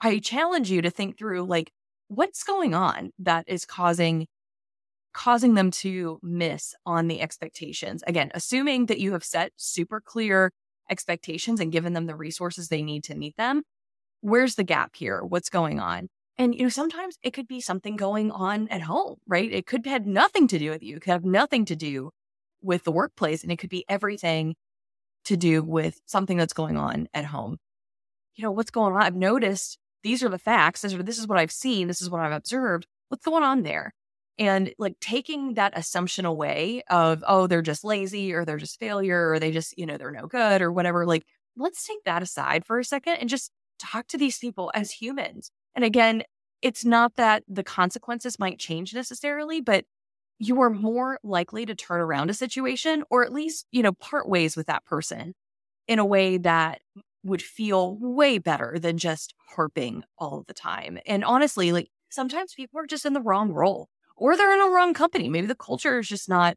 I 0.00 0.18
challenge 0.18 0.70
you 0.70 0.82
to 0.82 0.90
think 0.90 1.18
through 1.18 1.44
like, 1.44 1.70
what's 2.10 2.42
going 2.42 2.74
on 2.74 3.12
that 3.20 3.44
is 3.48 3.64
causing 3.64 4.26
causing 5.12 5.54
them 5.54 5.70
to 5.70 6.18
miss 6.22 6.74
on 6.84 7.08
the 7.08 7.20
expectations? 7.20 8.02
Again 8.06 8.30
assuming 8.34 8.86
that 8.86 8.98
you 8.98 9.12
have 9.12 9.24
set 9.24 9.52
super 9.56 10.00
clear 10.00 10.50
expectations 10.90 11.60
and 11.60 11.70
given 11.70 11.92
them 11.92 12.06
the 12.06 12.16
resources 12.16 12.68
they 12.68 12.82
need 12.82 13.04
to 13.04 13.14
meet 13.14 13.36
them 13.36 13.62
where's 14.22 14.56
the 14.56 14.64
gap 14.64 14.96
here? 14.96 15.22
What's 15.24 15.48
going 15.48 15.80
on? 15.80 16.08
And 16.36 16.54
you 16.54 16.64
know 16.64 16.68
sometimes 16.68 17.16
it 17.22 17.32
could 17.32 17.46
be 17.46 17.60
something 17.60 17.96
going 17.96 18.30
on 18.32 18.68
at 18.68 18.82
home 18.82 19.16
right? 19.28 19.50
It 19.52 19.66
could 19.66 19.86
have 19.86 20.04
nothing 20.04 20.48
to 20.48 20.58
do 20.58 20.70
with 20.70 20.82
you 20.82 20.96
it 20.96 21.02
could 21.02 21.12
have 21.12 21.24
nothing 21.24 21.64
to 21.66 21.76
do 21.76 22.10
with 22.60 22.84
the 22.84 22.92
workplace 22.92 23.42
and 23.42 23.52
it 23.52 23.58
could 23.58 23.70
be 23.70 23.84
everything 23.88 24.56
to 25.26 25.36
do 25.36 25.62
with 25.62 26.00
something 26.06 26.36
that's 26.36 26.52
going 26.52 26.76
on 26.76 27.08
at 27.14 27.26
home. 27.26 27.58
You 28.34 28.44
know 28.44 28.50
what's 28.50 28.70
going 28.70 28.94
on? 28.94 29.02
I've 29.02 29.14
noticed 29.14 29.78
these 30.02 30.22
are 30.22 30.28
the 30.28 30.38
facts. 30.38 30.82
This, 30.82 30.94
this 30.94 31.18
is 31.18 31.26
what 31.26 31.38
I've 31.38 31.52
seen. 31.52 31.88
This 31.88 32.00
is 32.00 32.10
what 32.10 32.20
I've 32.20 32.32
observed. 32.32 32.86
What's 33.08 33.24
going 33.24 33.42
on 33.42 33.62
there? 33.62 33.92
And 34.38 34.72
like 34.78 34.98
taking 35.00 35.54
that 35.54 35.76
assumption 35.76 36.24
away 36.24 36.82
of, 36.88 37.22
oh, 37.26 37.46
they're 37.46 37.62
just 37.62 37.84
lazy 37.84 38.32
or 38.32 38.44
they're 38.44 38.56
just 38.56 38.78
failure 38.78 39.30
or 39.30 39.38
they 39.38 39.50
just, 39.50 39.76
you 39.76 39.84
know, 39.84 39.98
they're 39.98 40.10
no 40.10 40.26
good 40.26 40.62
or 40.62 40.72
whatever. 40.72 41.04
Like, 41.04 41.26
let's 41.56 41.86
take 41.86 42.02
that 42.04 42.22
aside 42.22 42.64
for 42.64 42.78
a 42.78 42.84
second 42.84 43.16
and 43.16 43.28
just 43.28 43.50
talk 43.78 44.06
to 44.08 44.18
these 44.18 44.38
people 44.38 44.70
as 44.74 44.92
humans. 44.92 45.50
And 45.74 45.84
again, 45.84 46.22
it's 46.62 46.84
not 46.84 47.16
that 47.16 47.42
the 47.48 47.64
consequences 47.64 48.38
might 48.38 48.58
change 48.58 48.94
necessarily, 48.94 49.60
but 49.60 49.84
you 50.38 50.60
are 50.62 50.70
more 50.70 51.18
likely 51.22 51.66
to 51.66 51.74
turn 51.74 52.00
around 52.00 52.30
a 52.30 52.34
situation 52.34 53.04
or 53.10 53.22
at 53.22 53.32
least, 53.32 53.66
you 53.70 53.82
know, 53.82 53.92
part 53.92 54.28
ways 54.28 54.56
with 54.56 54.66
that 54.66 54.84
person 54.86 55.34
in 55.86 55.98
a 55.98 56.04
way 56.04 56.38
that 56.38 56.80
would 57.22 57.42
feel 57.42 57.96
way 58.00 58.38
better 58.38 58.78
than 58.78 58.98
just 58.98 59.34
harping 59.54 60.04
all 60.18 60.44
the 60.46 60.54
time. 60.54 60.98
And 61.06 61.24
honestly, 61.24 61.72
like 61.72 61.90
sometimes 62.08 62.54
people 62.54 62.80
are 62.80 62.86
just 62.86 63.04
in 63.04 63.12
the 63.12 63.20
wrong 63.20 63.52
role 63.52 63.88
or 64.16 64.36
they're 64.36 64.54
in 64.54 64.60
a 64.60 64.74
wrong 64.74 64.94
company. 64.94 65.28
Maybe 65.28 65.46
the 65.46 65.54
culture 65.54 65.98
is 65.98 66.08
just 66.08 66.28
not 66.28 66.56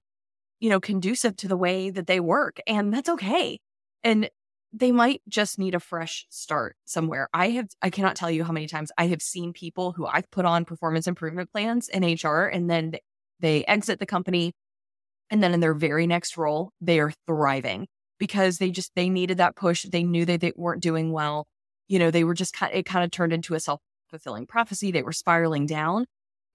you 0.64 0.70
know, 0.70 0.80
conducive 0.80 1.36
to 1.36 1.50
the 1.50 1.58
way 1.58 1.90
that 1.90 2.08
they 2.08 2.22
work. 2.22 2.62
And 2.66 2.94
that's 2.94 3.10
okay. 3.10 3.60
And 4.02 4.30
they 4.72 4.94
might 4.94 5.22
just 5.28 5.60
need 5.60 5.76
a 5.76 5.80
fresh 5.82 6.26
start 6.30 6.78
somewhere. 6.86 7.28
I 7.34 7.50
have, 7.50 7.68
I 7.82 7.90
cannot 7.90 8.16
tell 8.16 8.32
you 8.32 8.46
how 8.46 8.54
many 8.54 8.68
times 8.68 8.90
I 8.98 9.08
have 9.08 9.22
seen 9.22 9.52
people 9.52 9.92
who 9.92 10.06
I've 10.06 10.32
put 10.32 10.46
on 10.46 10.64
performance 10.64 11.06
improvement 11.06 11.52
plans 11.52 11.90
in 11.90 12.04
HR 12.04 12.46
and 12.46 12.70
then 12.70 12.94
they 13.42 13.66
exit 13.66 14.00
the 14.00 14.06
company. 14.06 14.54
And 15.30 15.44
then 15.44 15.54
in 15.54 15.60
their 15.60 15.74
very 15.74 16.08
next 16.08 16.38
role, 16.38 16.72
they 16.80 17.02
are 17.02 17.12
thriving 17.28 17.88
because 18.20 18.58
they 18.58 18.72
just, 18.72 18.92
they 18.96 19.10
needed 19.10 19.38
that 19.38 19.56
push. 19.56 19.84
They 19.84 20.04
knew 20.04 20.26
that 20.26 20.42
they 20.42 20.54
weren't 20.56 20.82
doing 20.82 21.12
well. 21.12 21.48
You 21.88 22.00
know, 22.00 22.12
they 22.12 22.24
were 22.24 22.34
just 22.34 22.54
kind 22.54 22.72
of, 22.72 22.80
it 22.80 22.86
kind 22.86 23.04
of 23.04 23.12
turned 23.12 23.34
into 23.34 23.54
a 23.54 23.60
self 23.60 23.82
fulfilling 24.10 24.46
prophecy. 24.46 24.92
They 24.92 25.04
were 25.04 25.12
spiraling 25.12 25.66
down. 25.66 26.06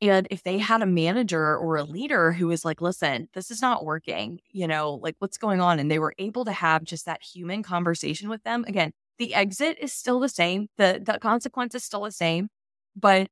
And 0.00 0.28
if 0.30 0.44
they 0.44 0.58
had 0.58 0.80
a 0.80 0.86
manager 0.86 1.56
or 1.56 1.76
a 1.76 1.82
leader 1.82 2.32
who 2.32 2.46
was 2.46 2.64
like, 2.64 2.80
listen, 2.80 3.28
this 3.34 3.50
is 3.50 3.60
not 3.60 3.84
working, 3.84 4.38
you 4.50 4.68
know, 4.68 4.94
like 4.94 5.16
what's 5.18 5.38
going 5.38 5.60
on? 5.60 5.80
And 5.80 5.90
they 5.90 5.98
were 5.98 6.14
able 6.18 6.44
to 6.44 6.52
have 6.52 6.84
just 6.84 7.04
that 7.06 7.22
human 7.22 7.64
conversation 7.64 8.28
with 8.28 8.44
them. 8.44 8.64
Again, 8.68 8.92
the 9.18 9.34
exit 9.34 9.76
is 9.80 9.92
still 9.92 10.20
the 10.20 10.28
same, 10.28 10.68
the, 10.76 11.02
the 11.04 11.18
consequence 11.18 11.74
is 11.74 11.82
still 11.82 12.02
the 12.02 12.12
same, 12.12 12.48
but 12.94 13.28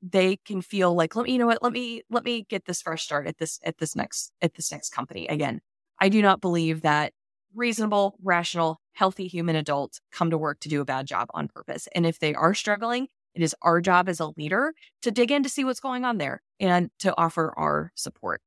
they 0.00 0.36
can 0.36 0.62
feel 0.62 0.94
like, 0.94 1.16
let 1.16 1.24
me, 1.24 1.32
you 1.32 1.38
know 1.38 1.46
what, 1.46 1.62
let 1.62 1.72
me, 1.72 2.02
let 2.10 2.24
me 2.24 2.46
get 2.48 2.66
this 2.66 2.82
fresh 2.82 3.02
start 3.02 3.26
at 3.26 3.38
this, 3.38 3.58
at 3.64 3.78
this 3.78 3.96
next, 3.96 4.30
at 4.40 4.54
this 4.54 4.70
next 4.70 4.90
company. 4.90 5.26
Again, 5.26 5.60
I 5.98 6.08
do 6.10 6.22
not 6.22 6.40
believe 6.40 6.82
that 6.82 7.12
reasonable, 7.54 8.16
rational, 8.22 8.80
healthy 8.92 9.26
human 9.26 9.56
adults 9.56 10.00
come 10.12 10.30
to 10.30 10.38
work 10.38 10.60
to 10.60 10.68
do 10.68 10.80
a 10.80 10.84
bad 10.84 11.06
job 11.06 11.28
on 11.34 11.48
purpose. 11.48 11.88
And 11.94 12.06
if 12.06 12.18
they 12.18 12.34
are 12.34 12.54
struggling, 12.54 13.08
it 13.34 13.42
is 13.42 13.54
our 13.62 13.80
job 13.80 14.08
as 14.08 14.20
a 14.20 14.30
leader 14.36 14.72
to 15.02 15.10
dig 15.10 15.30
in 15.30 15.42
to 15.42 15.48
see 15.48 15.64
what's 15.64 15.80
going 15.80 16.04
on 16.04 16.18
there 16.18 16.42
and 16.60 16.90
to 17.00 17.14
offer 17.18 17.52
our 17.56 17.92
support. 17.94 18.40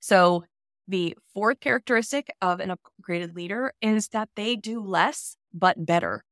So, 0.00 0.44
the 0.88 1.16
fourth 1.32 1.60
characteristic 1.60 2.28
of 2.40 2.58
an 2.58 2.74
upgraded 2.74 3.36
leader 3.36 3.72
is 3.80 4.08
that 4.08 4.28
they 4.34 4.56
do 4.56 4.80
less, 4.80 5.36
but 5.54 5.86
better. 5.86 6.24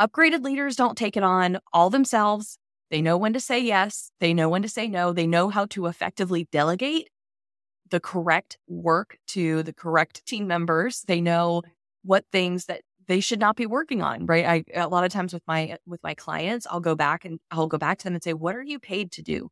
Upgraded 0.00 0.42
leaders 0.42 0.76
don't 0.76 0.96
take 0.96 1.16
it 1.16 1.22
on 1.22 1.58
all 1.74 1.90
themselves. 1.90 2.58
They 2.90 3.02
know 3.02 3.18
when 3.18 3.34
to 3.34 3.40
say 3.40 3.60
yes, 3.60 4.10
they 4.18 4.32
know 4.32 4.48
when 4.48 4.62
to 4.62 4.68
say 4.68 4.88
no, 4.88 5.12
they 5.12 5.26
know 5.26 5.50
how 5.50 5.66
to 5.66 5.86
effectively 5.86 6.48
delegate 6.50 7.08
the 7.92 8.00
correct 8.00 8.58
work 8.66 9.18
to 9.28 9.62
the 9.62 9.72
correct 9.72 10.24
team 10.26 10.46
members. 10.46 11.02
They 11.06 11.20
know 11.20 11.62
what 12.02 12.24
things 12.32 12.64
that 12.64 12.80
they 13.06 13.20
should 13.20 13.38
not 13.38 13.54
be 13.54 13.66
working 13.66 14.02
on, 14.02 14.24
right? 14.26 14.46
I 14.46 14.64
a 14.74 14.88
lot 14.88 15.04
of 15.04 15.12
times 15.12 15.32
with 15.34 15.42
my 15.46 15.76
with 15.86 16.02
my 16.02 16.14
clients, 16.14 16.66
I'll 16.68 16.80
go 16.80 16.94
back 16.94 17.24
and 17.24 17.38
I'll 17.50 17.66
go 17.66 17.78
back 17.78 17.98
to 17.98 18.04
them 18.04 18.14
and 18.14 18.22
say, 18.22 18.32
"What 18.32 18.56
are 18.56 18.62
you 18.62 18.78
paid 18.78 19.12
to 19.12 19.22
do? 19.22 19.50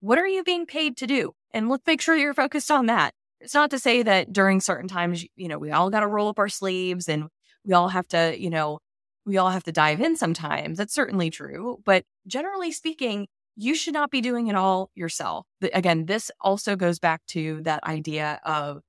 What 0.00 0.18
are 0.18 0.28
you 0.28 0.44
being 0.44 0.66
paid 0.66 0.96
to 0.98 1.06
do?" 1.06 1.32
And 1.52 1.68
let's 1.68 1.86
make 1.86 2.00
sure 2.00 2.14
you're 2.16 2.32
focused 2.32 2.70
on 2.70 2.86
that. 2.86 3.12
It's 3.40 3.54
not 3.54 3.70
to 3.70 3.78
say 3.78 4.02
that 4.04 4.32
during 4.32 4.60
certain 4.60 4.88
times, 4.88 5.26
you 5.34 5.48
know, 5.48 5.58
we 5.58 5.72
all 5.72 5.90
got 5.90 6.00
to 6.00 6.06
roll 6.06 6.28
up 6.28 6.38
our 6.38 6.48
sleeves 6.48 7.08
and 7.08 7.28
we 7.64 7.74
all 7.74 7.88
have 7.88 8.06
to, 8.08 8.40
you 8.40 8.50
know, 8.50 8.78
we 9.26 9.36
all 9.36 9.50
have 9.50 9.64
to 9.64 9.72
dive 9.72 10.00
in 10.00 10.16
sometimes. 10.16 10.78
That's 10.78 10.94
certainly 10.94 11.30
true, 11.30 11.78
but 11.84 12.04
generally 12.26 12.70
speaking, 12.70 13.26
you 13.60 13.74
should 13.74 13.92
not 13.92 14.10
be 14.10 14.22
doing 14.22 14.48
it 14.48 14.56
all 14.56 14.90
yourself. 14.94 15.46
Again, 15.74 16.06
this 16.06 16.30
also 16.40 16.76
goes 16.76 16.98
back 16.98 17.20
to 17.28 17.60
that 17.64 17.84
idea 17.84 18.40
of 18.42 18.80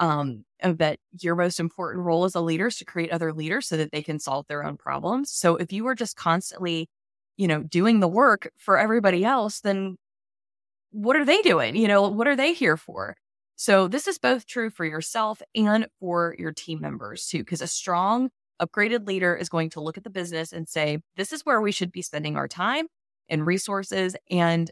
um, 0.00 0.44
that 0.60 0.98
your 1.20 1.36
most 1.36 1.60
important 1.60 2.04
role 2.04 2.24
as 2.24 2.34
a 2.34 2.40
leader 2.40 2.66
is 2.66 2.76
to 2.78 2.84
create 2.84 3.12
other 3.12 3.32
leaders 3.32 3.68
so 3.68 3.76
that 3.76 3.92
they 3.92 4.02
can 4.02 4.18
solve 4.18 4.46
their 4.48 4.64
own 4.64 4.76
problems. 4.76 5.30
So 5.30 5.54
if 5.54 5.72
you 5.72 5.86
are 5.86 5.94
just 5.94 6.16
constantly, 6.16 6.88
you 7.36 7.46
know, 7.46 7.62
doing 7.62 8.00
the 8.00 8.08
work 8.08 8.50
for 8.56 8.76
everybody 8.76 9.24
else, 9.24 9.60
then 9.60 9.96
what 10.90 11.14
are 11.14 11.24
they 11.24 11.40
doing? 11.42 11.76
You 11.76 11.86
know, 11.86 12.08
what 12.08 12.26
are 12.26 12.36
they 12.36 12.54
here 12.54 12.76
for? 12.76 13.16
So 13.54 13.86
this 13.86 14.08
is 14.08 14.18
both 14.18 14.46
true 14.46 14.70
for 14.70 14.84
yourself 14.84 15.42
and 15.54 15.86
for 16.00 16.34
your 16.38 16.52
team 16.52 16.80
members 16.80 17.28
too, 17.28 17.38
because 17.38 17.62
a 17.62 17.68
strong, 17.68 18.30
upgraded 18.60 19.06
leader 19.06 19.36
is 19.36 19.48
going 19.48 19.70
to 19.70 19.80
look 19.80 19.96
at 19.96 20.02
the 20.02 20.10
business 20.10 20.52
and 20.52 20.68
say, 20.68 20.98
this 21.16 21.32
is 21.32 21.42
where 21.42 21.60
we 21.60 21.70
should 21.70 21.92
be 21.92 22.02
spending 22.02 22.36
our 22.36 22.48
time 22.48 22.88
and 23.28 23.46
resources 23.46 24.16
and 24.30 24.70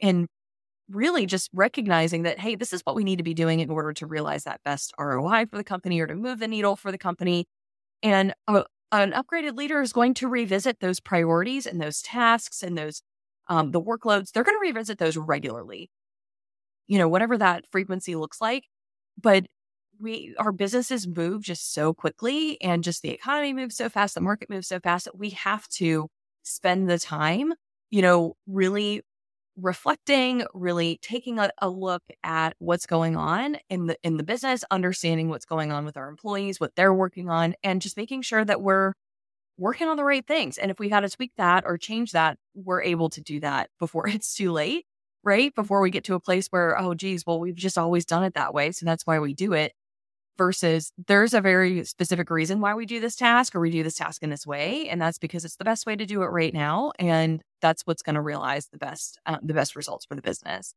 and 0.00 0.28
really 0.90 1.26
just 1.26 1.50
recognizing 1.52 2.22
that, 2.22 2.38
hey, 2.38 2.54
this 2.54 2.72
is 2.72 2.80
what 2.84 2.96
we 2.96 3.04
need 3.04 3.16
to 3.16 3.22
be 3.22 3.34
doing 3.34 3.60
in 3.60 3.70
order 3.70 3.92
to 3.92 4.06
realize 4.06 4.44
that 4.44 4.62
best 4.64 4.92
ROI 4.98 5.46
for 5.46 5.56
the 5.56 5.64
company 5.64 6.00
or 6.00 6.06
to 6.06 6.14
move 6.14 6.38
the 6.38 6.48
needle 6.48 6.76
for 6.76 6.90
the 6.90 6.98
company. 6.98 7.46
And 8.02 8.32
a, 8.46 8.64
an 8.92 9.12
upgraded 9.12 9.56
leader 9.56 9.80
is 9.80 9.92
going 9.92 10.14
to 10.14 10.28
revisit 10.28 10.80
those 10.80 11.00
priorities 11.00 11.66
and 11.66 11.80
those 11.80 12.00
tasks 12.00 12.62
and 12.62 12.76
those 12.78 13.02
um, 13.48 13.70
the 13.72 13.80
workloads. 13.80 14.32
They're 14.32 14.44
going 14.44 14.56
to 14.56 14.66
revisit 14.66 14.98
those 14.98 15.16
regularly, 15.16 15.90
you 16.86 16.98
know, 16.98 17.08
whatever 17.08 17.36
that 17.38 17.64
frequency 17.70 18.14
looks 18.14 18.40
like. 18.40 18.64
But 19.20 19.46
we 20.00 20.34
our 20.38 20.52
businesses 20.52 21.06
move 21.06 21.42
just 21.42 21.74
so 21.74 21.92
quickly, 21.92 22.60
and 22.62 22.84
just 22.84 23.02
the 23.02 23.10
economy 23.10 23.52
moves 23.52 23.76
so 23.76 23.88
fast, 23.88 24.14
the 24.14 24.20
market 24.20 24.48
moves 24.50 24.68
so 24.68 24.80
fast 24.80 25.06
that 25.06 25.18
we 25.18 25.30
have 25.30 25.68
to 25.70 26.08
spend 26.44 26.88
the 26.88 26.98
time, 26.98 27.52
you 27.90 28.02
know, 28.02 28.36
really 28.46 29.02
reflecting, 29.56 30.44
really 30.54 30.98
taking 31.02 31.38
a, 31.38 31.50
a, 31.58 31.68
look 31.68 32.02
at 32.22 32.54
what's 32.58 32.86
going 32.86 33.16
on 33.16 33.56
in 33.68 33.86
the 33.86 33.96
in 34.02 34.16
the 34.16 34.22
business, 34.22 34.64
understanding 34.70 35.28
what's 35.28 35.44
going 35.44 35.72
on 35.72 35.84
with 35.84 35.96
our 35.96 36.08
employees, 36.08 36.60
what 36.60 36.76
they're 36.76 36.94
working 36.94 37.28
on, 37.28 37.54
and 37.62 37.82
just 37.82 37.96
making 37.96 38.22
sure 38.22 38.44
that 38.44 38.62
we're 38.62 38.92
working 39.58 39.88
on 39.88 39.96
the 39.96 40.04
right 40.04 40.26
things. 40.26 40.58
And 40.58 40.70
if 40.70 40.78
we 40.78 40.88
got 40.88 41.00
to 41.00 41.08
tweak 41.08 41.32
that 41.36 41.64
or 41.66 41.76
change 41.76 42.12
that, 42.12 42.38
we're 42.54 42.82
able 42.82 43.10
to 43.10 43.20
do 43.20 43.40
that 43.40 43.70
before 43.78 44.08
it's 44.08 44.34
too 44.34 44.52
late, 44.52 44.86
right? 45.24 45.54
Before 45.54 45.80
we 45.80 45.90
get 45.90 46.04
to 46.04 46.14
a 46.14 46.20
place 46.20 46.46
where, 46.48 46.78
oh 46.80 46.94
geez, 46.94 47.24
well, 47.26 47.40
we've 47.40 47.56
just 47.56 47.78
always 47.78 48.04
done 48.04 48.24
it 48.24 48.34
that 48.34 48.54
way. 48.54 48.72
So 48.72 48.86
that's 48.86 49.06
why 49.06 49.18
we 49.18 49.34
do 49.34 49.52
it 49.52 49.72
versus 50.38 50.92
there's 51.06 51.34
a 51.34 51.40
very 51.40 51.84
specific 51.84 52.30
reason 52.30 52.60
why 52.60 52.74
we 52.74 52.86
do 52.86 53.00
this 53.00 53.16
task 53.16 53.54
or 53.54 53.60
we 53.60 53.70
do 53.70 53.82
this 53.82 53.96
task 53.96 54.22
in 54.22 54.30
this 54.30 54.46
way 54.46 54.88
and 54.88 55.02
that's 55.02 55.18
because 55.18 55.44
it's 55.44 55.56
the 55.56 55.64
best 55.64 55.84
way 55.84 55.96
to 55.96 56.06
do 56.06 56.22
it 56.22 56.26
right 56.26 56.54
now 56.54 56.92
and 56.98 57.42
that's 57.60 57.82
what's 57.82 58.02
going 58.02 58.14
to 58.14 58.22
realize 58.22 58.68
the 58.68 58.78
best 58.78 59.18
uh, 59.26 59.38
the 59.42 59.54
best 59.54 59.76
results 59.76 60.06
for 60.06 60.14
the 60.14 60.22
business. 60.22 60.74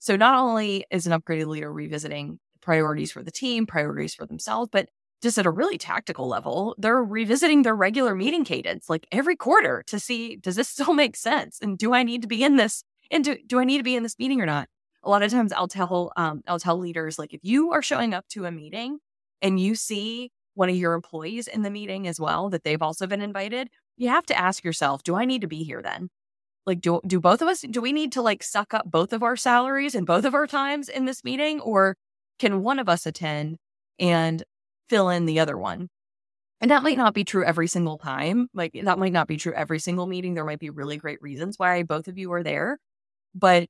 So 0.00 0.16
not 0.16 0.34
only 0.34 0.84
is 0.90 1.06
an 1.06 1.18
upgraded 1.18 1.46
leader 1.46 1.72
revisiting 1.72 2.38
priorities 2.60 3.12
for 3.12 3.22
the 3.22 3.30
team 3.30 3.66
priorities 3.66 4.14
for 4.14 4.26
themselves 4.26 4.68
but 4.70 4.88
just 5.22 5.38
at 5.38 5.46
a 5.46 5.50
really 5.50 5.78
tactical 5.78 6.28
level 6.28 6.74
they're 6.78 7.02
revisiting 7.02 7.62
their 7.62 7.74
regular 7.74 8.14
meeting 8.14 8.44
cadence 8.44 8.90
like 8.90 9.06
every 9.12 9.36
quarter 9.36 9.82
to 9.86 9.98
see 9.98 10.36
does 10.36 10.56
this 10.56 10.68
still 10.76 10.92
make 10.92 11.16
sense 11.16 11.58
and 11.62 11.78
do 11.78 11.94
i 11.94 12.02
need 12.02 12.22
to 12.22 12.28
be 12.28 12.42
in 12.42 12.56
this 12.56 12.84
and 13.10 13.24
do, 13.24 13.36
do 13.46 13.58
i 13.58 13.64
need 13.64 13.78
to 13.78 13.84
be 13.84 13.96
in 13.96 14.02
this 14.02 14.18
meeting 14.18 14.40
or 14.40 14.46
not 14.46 14.68
a 15.02 15.10
lot 15.10 15.22
of 15.22 15.30
times 15.30 15.52
I'll 15.52 15.68
tell 15.68 16.12
um, 16.16 16.42
I'll 16.46 16.58
tell 16.58 16.78
leaders 16.78 17.18
like 17.18 17.32
if 17.34 17.40
you 17.42 17.72
are 17.72 17.82
showing 17.82 18.14
up 18.14 18.26
to 18.30 18.46
a 18.46 18.50
meeting 18.50 18.98
and 19.42 19.58
you 19.58 19.74
see 19.74 20.30
one 20.54 20.68
of 20.68 20.76
your 20.76 20.94
employees 20.94 21.46
in 21.48 21.62
the 21.62 21.70
meeting 21.70 22.06
as 22.06 22.20
well 22.20 22.50
that 22.50 22.64
they've 22.64 22.82
also 22.82 23.06
been 23.06 23.22
invited, 23.22 23.68
you 23.96 24.08
have 24.08 24.26
to 24.26 24.38
ask 24.38 24.64
yourself, 24.64 25.02
do 25.02 25.14
I 25.14 25.24
need 25.24 25.40
to 25.40 25.46
be 25.46 25.62
here 25.62 25.82
then? 25.82 26.10
Like 26.66 26.80
do 26.80 27.00
do 27.06 27.20
both 27.20 27.42
of 27.42 27.48
us 27.48 27.62
do 27.62 27.80
we 27.80 27.92
need 27.92 28.12
to 28.12 28.22
like 28.22 28.42
suck 28.42 28.74
up 28.74 28.90
both 28.90 29.12
of 29.12 29.22
our 29.22 29.36
salaries 29.36 29.94
and 29.94 30.06
both 30.06 30.24
of 30.24 30.34
our 30.34 30.46
times 30.46 30.88
in 30.88 31.06
this 31.06 31.24
meeting 31.24 31.60
or 31.60 31.96
can 32.38 32.62
one 32.62 32.78
of 32.78 32.88
us 32.88 33.06
attend 33.06 33.56
and 33.98 34.42
fill 34.88 35.08
in 35.08 35.26
the 35.26 35.40
other 35.40 35.56
one? 35.56 35.88
And 36.60 36.70
that 36.70 36.82
might 36.82 36.98
not 36.98 37.14
be 37.14 37.24
true 37.24 37.44
every 37.44 37.68
single 37.68 37.96
time. 37.96 38.48
Like 38.52 38.78
that 38.84 38.98
might 38.98 39.12
not 39.12 39.28
be 39.28 39.38
true 39.38 39.54
every 39.54 39.78
single 39.78 40.06
meeting. 40.06 40.34
There 40.34 40.44
might 40.44 40.58
be 40.58 40.70
really 40.70 40.98
great 40.98 41.22
reasons 41.22 41.58
why 41.58 41.82
both 41.82 42.06
of 42.06 42.18
you 42.18 42.32
are 42.32 42.42
there. 42.42 42.78
But 43.34 43.68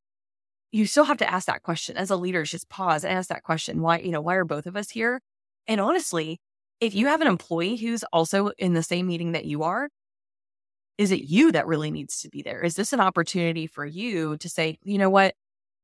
you 0.72 0.86
still 0.86 1.04
have 1.04 1.18
to 1.18 1.30
ask 1.30 1.46
that 1.46 1.62
question 1.62 1.96
as 1.96 2.10
a 2.10 2.16
leader, 2.16 2.44
just 2.44 2.68
pause 2.68 3.04
and 3.04 3.12
ask 3.12 3.28
that 3.28 3.42
question. 3.42 3.80
Why, 3.80 3.98
you 3.98 4.10
know, 4.10 4.20
why 4.20 4.36
are 4.36 4.44
both 4.44 4.66
of 4.66 4.76
us 4.76 4.90
here? 4.90 5.20
And 5.66 5.80
honestly, 5.80 6.38
if 6.80 6.94
you 6.94 7.06
have 7.06 7.20
an 7.20 7.26
employee 7.26 7.76
who's 7.76 8.04
also 8.12 8.50
in 8.58 8.74
the 8.74 8.82
same 8.82 9.06
meeting 9.06 9.32
that 9.32 9.44
you 9.44 9.62
are, 9.62 9.88
is 10.96 11.10
it 11.10 11.22
you 11.22 11.52
that 11.52 11.66
really 11.66 11.90
needs 11.90 12.20
to 12.20 12.28
be 12.28 12.42
there? 12.42 12.60
Is 12.62 12.74
this 12.74 12.92
an 12.92 13.00
opportunity 13.00 13.66
for 13.66 13.84
you 13.84 14.36
to 14.38 14.48
say, 14.48 14.78
you 14.84 14.98
know 14.98 15.10
what, 15.10 15.34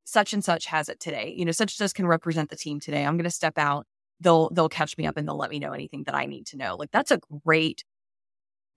such 0.05 0.33
and 0.33 0.45
such 0.45 0.67
has 0.67 0.89
it 0.89 1.01
today? 1.01 1.35
You 1.37 1.45
know, 1.45 1.53
such 1.53 1.73
and 1.73 1.89
such 1.89 1.95
can 1.95 2.07
represent 2.07 2.51
the 2.51 2.57
team 2.57 2.81
today. 2.81 3.05
I'm 3.05 3.17
going 3.17 3.25
to 3.25 3.31
step 3.31 3.59
out. 3.59 3.87
They'll 4.21 4.51
they'll 4.51 4.69
catch 4.69 4.97
me 4.97 5.07
up 5.07 5.17
and 5.17 5.27
they'll 5.27 5.37
let 5.37 5.51
me 5.51 5.59
know 5.59 5.73
anything 5.73 6.05
that 6.05 6.15
I 6.15 6.27
need 6.27 6.47
to 6.49 6.57
know. 6.57 6.77
Like 6.77 6.91
that's 6.91 7.11
a 7.11 7.19
great 7.45 7.83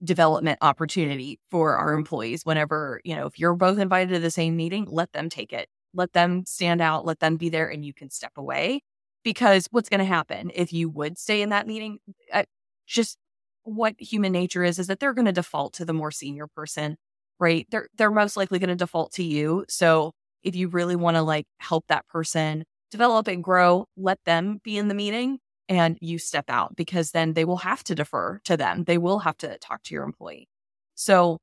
development 0.03 0.59
opportunity 0.61 1.39
for 1.51 1.75
our 1.75 1.93
employees 1.93 2.43
whenever, 2.43 3.01
you 3.03 3.15
know, 3.15 3.25
if 3.25 3.37
you're 3.39 3.55
both 3.55 3.77
invited 3.77 4.13
to 4.13 4.19
the 4.19 4.31
same 4.31 4.55
meeting, 4.55 4.87
let 4.89 5.11
them 5.13 5.29
take 5.29 5.53
it 5.53 5.67
let 5.93 6.13
them 6.13 6.45
stand 6.45 6.81
out, 6.81 7.05
let 7.05 7.19
them 7.19 7.37
be 7.37 7.49
there, 7.49 7.67
and 7.69 7.85
you 7.85 7.93
can 7.93 8.09
step 8.09 8.33
away. 8.37 8.81
Because 9.23 9.67
what's 9.71 9.89
going 9.89 9.99
to 9.99 10.05
happen 10.05 10.51
if 10.55 10.71
you 10.71 10.89
would 10.89 11.17
stay 11.17 11.41
in 11.41 11.49
that 11.49 11.67
meeting? 11.67 11.99
Uh, 12.33 12.43
just 12.87 13.17
what 13.63 13.95
human 13.99 14.31
nature 14.31 14.63
is, 14.63 14.79
is 14.79 14.87
that 14.87 14.99
they're 14.99 15.13
going 15.13 15.25
to 15.25 15.31
default 15.31 15.73
to 15.73 15.85
the 15.85 15.93
more 15.93 16.11
senior 16.11 16.47
person, 16.47 16.97
right? 17.39 17.67
They're 17.69 17.87
they're 17.97 18.11
most 18.11 18.37
likely 18.37 18.59
going 18.59 18.69
to 18.69 18.75
default 18.75 19.13
to 19.13 19.23
you. 19.23 19.65
So 19.67 20.13
if 20.43 20.55
you 20.55 20.69
really 20.69 20.95
want 20.95 21.17
to 21.17 21.21
like 21.21 21.45
help 21.59 21.85
that 21.89 22.07
person 22.07 22.63
develop 22.91 23.27
and 23.27 23.43
grow, 23.43 23.85
let 23.97 24.19
them 24.25 24.59
be 24.63 24.77
in 24.77 24.87
the 24.87 24.95
meeting 24.95 25.39
and 25.67 25.97
you 26.01 26.17
step 26.17 26.45
out 26.49 26.75
because 26.75 27.11
then 27.11 27.33
they 27.33 27.45
will 27.45 27.57
have 27.57 27.83
to 27.85 27.95
defer 27.95 28.41
to 28.45 28.57
them. 28.57 28.85
They 28.85 28.97
will 28.97 29.19
have 29.19 29.37
to 29.37 29.57
talk 29.59 29.83
to 29.83 29.93
your 29.93 30.03
employee. 30.03 30.47
So, 30.95 31.37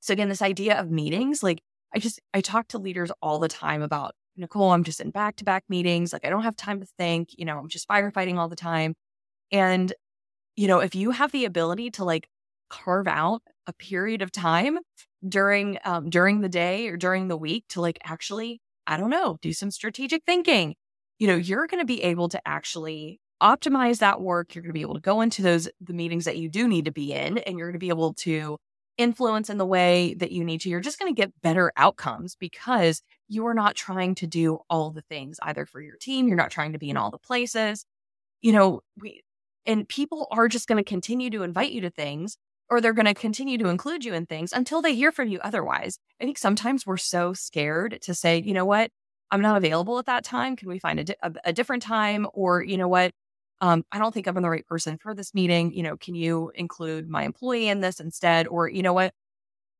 so 0.00 0.12
again, 0.12 0.30
this 0.30 0.42
idea 0.42 0.80
of 0.80 0.90
meetings, 0.90 1.42
like 1.42 1.60
I 1.94 1.98
just, 1.98 2.20
I 2.32 2.40
talk 2.40 2.68
to 2.68 2.78
leaders 2.78 3.10
all 3.22 3.38
the 3.38 3.48
time 3.48 3.82
about 3.82 4.14
Nicole, 4.36 4.70
I'm 4.70 4.84
just 4.84 5.00
in 5.00 5.10
back 5.10 5.36
to 5.36 5.44
back 5.44 5.64
meetings. 5.68 6.12
Like, 6.12 6.24
I 6.24 6.30
don't 6.30 6.42
have 6.42 6.56
time 6.56 6.80
to 6.80 6.86
think. 6.98 7.30
You 7.36 7.44
know, 7.44 7.58
I'm 7.58 7.68
just 7.68 7.88
firefighting 7.88 8.36
all 8.36 8.48
the 8.48 8.56
time. 8.56 8.94
And, 9.52 9.92
you 10.56 10.68
know, 10.68 10.80
if 10.80 10.94
you 10.94 11.10
have 11.10 11.32
the 11.32 11.44
ability 11.44 11.90
to 11.92 12.04
like 12.04 12.28
carve 12.68 13.08
out 13.08 13.42
a 13.66 13.72
period 13.72 14.22
of 14.22 14.32
time 14.32 14.78
during 15.28 15.78
um, 15.84 16.08
during 16.08 16.40
the 16.40 16.48
day 16.48 16.88
or 16.88 16.96
during 16.96 17.28
the 17.28 17.36
week 17.36 17.64
to 17.70 17.80
like 17.80 17.98
actually, 18.04 18.60
I 18.86 18.96
don't 18.96 19.10
know, 19.10 19.38
do 19.42 19.52
some 19.52 19.70
strategic 19.70 20.24
thinking, 20.24 20.74
you 21.18 21.26
know, 21.26 21.36
you're 21.36 21.66
going 21.66 21.82
to 21.82 21.86
be 21.86 22.02
able 22.02 22.28
to 22.30 22.40
actually 22.48 23.20
optimize 23.42 23.98
that 23.98 24.20
work. 24.20 24.54
You're 24.54 24.62
going 24.62 24.70
to 24.70 24.78
be 24.78 24.82
able 24.82 24.94
to 24.94 25.00
go 25.00 25.20
into 25.20 25.42
those 25.42 25.68
the 25.80 25.92
meetings 25.92 26.24
that 26.24 26.38
you 26.38 26.48
do 26.48 26.68
need 26.68 26.86
to 26.86 26.92
be 26.92 27.12
in, 27.12 27.38
and 27.38 27.58
you're 27.58 27.68
going 27.68 27.74
to 27.74 27.78
be 27.78 27.88
able 27.90 28.14
to 28.14 28.58
influence 29.00 29.50
in 29.50 29.58
the 29.58 29.66
way 29.66 30.14
that 30.14 30.32
you 30.32 30.44
need 30.44 30.60
to. 30.62 30.68
You're 30.68 30.80
just 30.80 30.98
going 30.98 31.14
to 31.14 31.20
get 31.20 31.40
better 31.42 31.72
outcomes 31.76 32.36
because 32.36 33.02
you 33.28 33.46
are 33.46 33.54
not 33.54 33.74
trying 33.74 34.14
to 34.16 34.26
do 34.26 34.60
all 34.68 34.90
the 34.90 35.02
things 35.02 35.38
either 35.42 35.66
for 35.66 35.80
your 35.80 35.96
team. 35.96 36.28
You're 36.28 36.36
not 36.36 36.50
trying 36.50 36.72
to 36.72 36.78
be 36.78 36.90
in 36.90 36.96
all 36.96 37.10
the 37.10 37.18
places. 37.18 37.84
You 38.40 38.52
know, 38.52 38.80
we 38.96 39.22
and 39.66 39.88
people 39.88 40.26
are 40.30 40.48
just 40.48 40.68
going 40.68 40.82
to 40.82 40.88
continue 40.88 41.30
to 41.30 41.42
invite 41.42 41.72
you 41.72 41.82
to 41.82 41.90
things 41.90 42.36
or 42.70 42.80
they're 42.80 42.92
going 42.92 43.06
to 43.06 43.14
continue 43.14 43.58
to 43.58 43.68
include 43.68 44.04
you 44.04 44.14
in 44.14 44.26
things 44.26 44.52
until 44.52 44.80
they 44.80 44.94
hear 44.94 45.12
from 45.12 45.28
you 45.28 45.40
otherwise. 45.40 45.98
I 46.20 46.24
think 46.24 46.38
sometimes 46.38 46.86
we're 46.86 46.96
so 46.96 47.32
scared 47.32 47.98
to 48.02 48.14
say, 48.14 48.40
you 48.40 48.54
know 48.54 48.64
what, 48.64 48.90
I'm 49.30 49.42
not 49.42 49.56
available 49.56 49.98
at 49.98 50.06
that 50.06 50.24
time. 50.24 50.56
Can 50.56 50.68
we 50.68 50.78
find 50.78 51.00
a, 51.00 51.04
di- 51.04 51.14
a, 51.44 51.52
different 51.52 51.82
time? 51.82 52.26
Or, 52.32 52.62
you 52.62 52.76
know 52.76 52.88
what, 52.88 53.12
um, 53.60 53.84
I 53.92 53.98
don't 53.98 54.12
think 54.12 54.26
I'm 54.26 54.40
the 54.40 54.48
right 54.48 54.66
person 54.66 54.98
for 54.98 55.14
this 55.14 55.34
meeting. 55.34 55.72
You 55.72 55.82
know, 55.82 55.96
can 55.96 56.14
you 56.14 56.50
include 56.54 57.08
my 57.08 57.24
employee 57.24 57.68
in 57.68 57.80
this 57.80 58.00
instead? 58.00 58.46
Or, 58.46 58.68
you 58.68 58.82
know 58.82 58.92
what, 58.92 59.12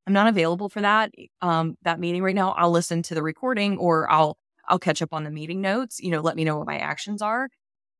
I'm 0.06 0.12
not 0.12 0.28
available 0.28 0.68
for 0.68 0.80
that 0.80 1.12
um, 1.40 1.76
that 1.82 2.00
meeting 2.00 2.22
right 2.22 2.34
now. 2.34 2.52
I'll 2.52 2.70
listen 2.70 3.02
to 3.02 3.14
the 3.14 3.22
recording 3.22 3.78
or 3.78 4.10
I'll 4.10 4.36
I'll 4.68 4.78
catch 4.78 5.02
up 5.02 5.12
on 5.12 5.24
the 5.24 5.30
meeting 5.30 5.60
notes. 5.60 6.00
You 6.00 6.10
know, 6.10 6.20
let 6.20 6.36
me 6.36 6.44
know 6.44 6.58
what 6.58 6.66
my 6.66 6.78
actions 6.78 7.22
are. 7.22 7.48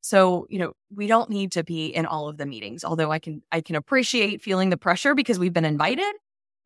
So, 0.02 0.46
you 0.48 0.58
know, 0.58 0.72
we 0.94 1.06
don't 1.06 1.28
need 1.30 1.52
to 1.52 1.64
be 1.64 1.86
in 1.86 2.06
all 2.06 2.28
of 2.28 2.38
the 2.38 2.46
meetings, 2.46 2.84
although 2.84 3.10
I 3.12 3.18
can 3.18 3.42
I 3.52 3.60
can 3.60 3.76
appreciate 3.76 4.42
feeling 4.42 4.70
the 4.70 4.76
pressure 4.76 5.14
because 5.14 5.38
we've 5.38 5.52
been 5.52 5.64
invited, 5.64 6.12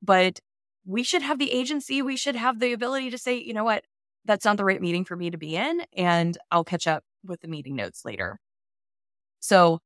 but 0.03 0.41
we 0.87 1.03
should 1.03 1.23
have 1.23 1.39
the 1.39 1.51
agency, 1.51 2.03
we 2.03 2.17
should 2.17 2.37
have 2.37 2.61
the 2.61 2.73
ability 2.73 3.11
to 3.11 3.19
say, 3.19 3.37
you 3.37 3.55
know 3.55 3.65
what, 3.65 3.85
that's 4.25 4.45
not 4.45 4.57
the 4.57 4.65
right 4.65 4.81
meeting 4.81 5.05
for 5.05 5.17
me 5.17 5.31
to 5.31 5.39
be 5.39 5.57
in 5.57 5.83
and 5.97 6.39
I'll 6.51 6.65
catch 6.65 6.87
up 6.87 7.05
with 7.25 7.41
the 7.41 7.49
meeting 7.49 7.77
notes 7.77 8.05
later. 8.05 8.39
So, 9.45 9.81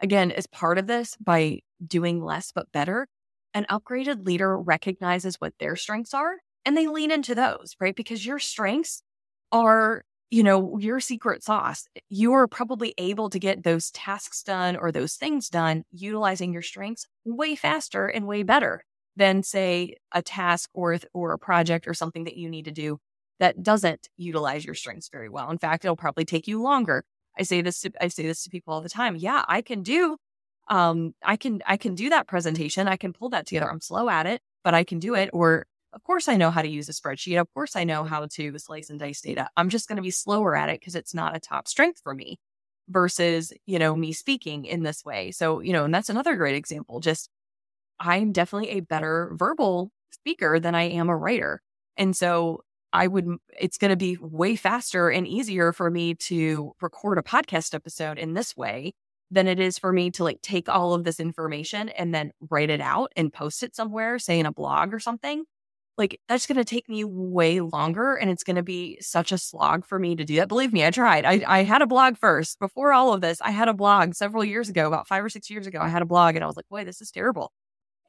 again, 0.00 0.30
as 0.32 0.46
part 0.46 0.78
of 0.78 0.86
this 0.86 1.16
by 1.20 1.60
doing 1.86 2.22
less 2.22 2.52
but 2.52 2.70
better, 2.72 3.06
an 3.54 3.66
upgraded 3.70 4.26
leader 4.26 4.58
recognizes 4.58 5.36
what 5.36 5.54
their 5.60 5.76
strengths 5.76 6.14
are 6.14 6.38
and 6.64 6.76
they 6.76 6.88
lean 6.88 7.10
into 7.10 7.34
those, 7.34 7.76
right? 7.80 7.94
Because 7.94 8.26
your 8.26 8.38
strengths 8.38 9.02
are 9.52 10.02
you 10.30 10.42
know, 10.42 10.78
your 10.78 10.98
secret 10.98 11.44
sauce. 11.44 11.86
You 12.08 12.32
are 12.32 12.48
probably 12.48 12.92
able 12.98 13.30
to 13.30 13.38
get 13.38 13.62
those 13.62 13.92
tasks 13.92 14.42
done 14.42 14.74
or 14.74 14.90
those 14.90 15.14
things 15.14 15.48
done 15.48 15.84
utilizing 15.92 16.52
your 16.52 16.62
strengths 16.62 17.06
way 17.24 17.54
faster 17.54 18.08
and 18.08 18.26
way 18.26 18.42
better 18.42 18.82
than 19.16 19.44
say 19.44 19.94
a 20.12 20.22
task 20.22 20.70
or 20.74 20.98
or 21.12 21.32
a 21.32 21.38
project 21.38 21.86
or 21.86 21.94
something 21.94 22.24
that 22.24 22.36
you 22.36 22.48
need 22.48 22.64
to 22.64 22.72
do 22.72 22.98
that 23.38 23.62
doesn't 23.62 24.08
utilize 24.16 24.64
your 24.64 24.74
strengths 24.74 25.08
very 25.08 25.28
well. 25.28 25.50
In 25.50 25.58
fact, 25.58 25.84
it'll 25.84 25.94
probably 25.96 26.24
take 26.24 26.48
you 26.48 26.60
longer. 26.60 27.04
I 27.38 27.42
say 27.42 27.62
this 27.62 27.80
to, 27.80 27.92
I 28.00 28.08
say 28.08 28.24
this 28.24 28.42
to 28.44 28.50
people 28.50 28.74
all 28.74 28.80
the 28.80 28.88
time. 28.88 29.16
Yeah, 29.16 29.44
I 29.48 29.62
can 29.62 29.82
do 29.82 30.16
um 30.68 31.14
I 31.22 31.36
can 31.36 31.60
I 31.66 31.76
can 31.76 31.94
do 31.94 32.10
that 32.10 32.26
presentation. 32.26 32.88
I 32.88 32.96
can 32.96 33.12
pull 33.12 33.30
that 33.30 33.46
together. 33.46 33.70
I'm 33.70 33.80
slow 33.80 34.08
at 34.08 34.26
it, 34.26 34.40
but 34.62 34.74
I 34.74 34.84
can 34.84 34.98
do 34.98 35.14
it 35.14 35.30
or 35.32 35.66
of 35.94 36.02
course, 36.02 36.26
I 36.26 36.36
know 36.36 36.50
how 36.50 36.60
to 36.60 36.68
use 36.68 36.88
a 36.88 36.92
spreadsheet. 36.92 37.40
Of 37.40 37.46
course, 37.54 37.76
I 37.76 37.84
know 37.84 38.02
how 38.02 38.26
to 38.26 38.58
slice 38.58 38.90
and 38.90 38.98
dice 38.98 39.20
data. 39.20 39.48
I'm 39.56 39.68
just 39.68 39.86
going 39.88 39.96
to 39.96 40.02
be 40.02 40.10
slower 40.10 40.56
at 40.56 40.68
it 40.68 40.80
because 40.80 40.96
it's 40.96 41.14
not 41.14 41.36
a 41.36 41.40
top 41.40 41.68
strength 41.68 42.00
for 42.02 42.14
me 42.14 42.38
versus, 42.88 43.52
you 43.64 43.78
know, 43.78 43.94
me 43.94 44.12
speaking 44.12 44.64
in 44.64 44.82
this 44.82 45.04
way. 45.04 45.30
So, 45.30 45.60
you 45.60 45.72
know, 45.72 45.84
and 45.84 45.94
that's 45.94 46.08
another 46.08 46.34
great 46.34 46.56
example. 46.56 46.98
Just 46.98 47.30
I'm 48.00 48.32
definitely 48.32 48.70
a 48.70 48.80
better 48.80 49.30
verbal 49.34 49.92
speaker 50.10 50.58
than 50.58 50.74
I 50.74 50.82
am 50.82 51.08
a 51.08 51.16
writer. 51.16 51.62
And 51.96 52.16
so 52.16 52.62
I 52.94 53.08
would, 53.08 53.26
it's 53.60 53.76
going 53.76 53.90
to 53.90 53.96
be 53.96 54.16
way 54.20 54.56
faster 54.56 55.10
and 55.10 55.26
easier 55.26 55.72
for 55.72 55.90
me 55.90 56.14
to 56.14 56.72
record 56.80 57.18
a 57.18 57.22
podcast 57.22 57.74
episode 57.74 58.18
in 58.18 58.34
this 58.34 58.56
way 58.56 58.92
than 59.30 59.48
it 59.48 59.58
is 59.60 59.78
for 59.78 59.92
me 59.92 60.10
to 60.12 60.24
like 60.24 60.40
take 60.42 60.68
all 60.68 60.94
of 60.94 61.04
this 61.04 61.18
information 61.18 61.88
and 61.90 62.14
then 62.14 62.30
write 62.50 62.70
it 62.70 62.80
out 62.80 63.12
and 63.16 63.32
post 63.32 63.62
it 63.62 63.74
somewhere, 63.74 64.18
say 64.18 64.38
in 64.38 64.46
a 64.46 64.52
blog 64.52 64.94
or 64.94 65.00
something 65.00 65.44
like 65.96 66.20
that's 66.28 66.46
going 66.46 66.56
to 66.56 66.64
take 66.64 66.88
me 66.88 67.04
way 67.04 67.60
longer 67.60 68.14
and 68.14 68.30
it's 68.30 68.42
going 68.42 68.56
to 68.56 68.62
be 68.62 68.98
such 69.00 69.32
a 69.32 69.38
slog 69.38 69.86
for 69.86 69.98
me 69.98 70.16
to 70.16 70.24
do 70.24 70.36
that. 70.36 70.48
Believe 70.48 70.72
me, 70.72 70.84
I 70.84 70.90
tried. 70.90 71.24
I, 71.24 71.44
I 71.46 71.62
had 71.62 71.82
a 71.82 71.86
blog 71.86 72.16
first 72.16 72.58
before 72.58 72.92
all 72.92 73.12
of 73.12 73.20
this. 73.20 73.40
I 73.40 73.50
had 73.50 73.68
a 73.68 73.74
blog 73.74 74.14
several 74.14 74.44
years 74.44 74.68
ago, 74.68 74.86
about 74.86 75.06
five 75.06 75.24
or 75.24 75.28
six 75.28 75.50
years 75.50 75.66
ago. 75.66 75.78
I 75.80 75.88
had 75.88 76.02
a 76.02 76.06
blog 76.06 76.34
and 76.34 76.42
I 76.42 76.46
was 76.46 76.56
like, 76.56 76.68
boy, 76.68 76.84
this 76.84 77.00
is 77.00 77.10
terrible. 77.10 77.52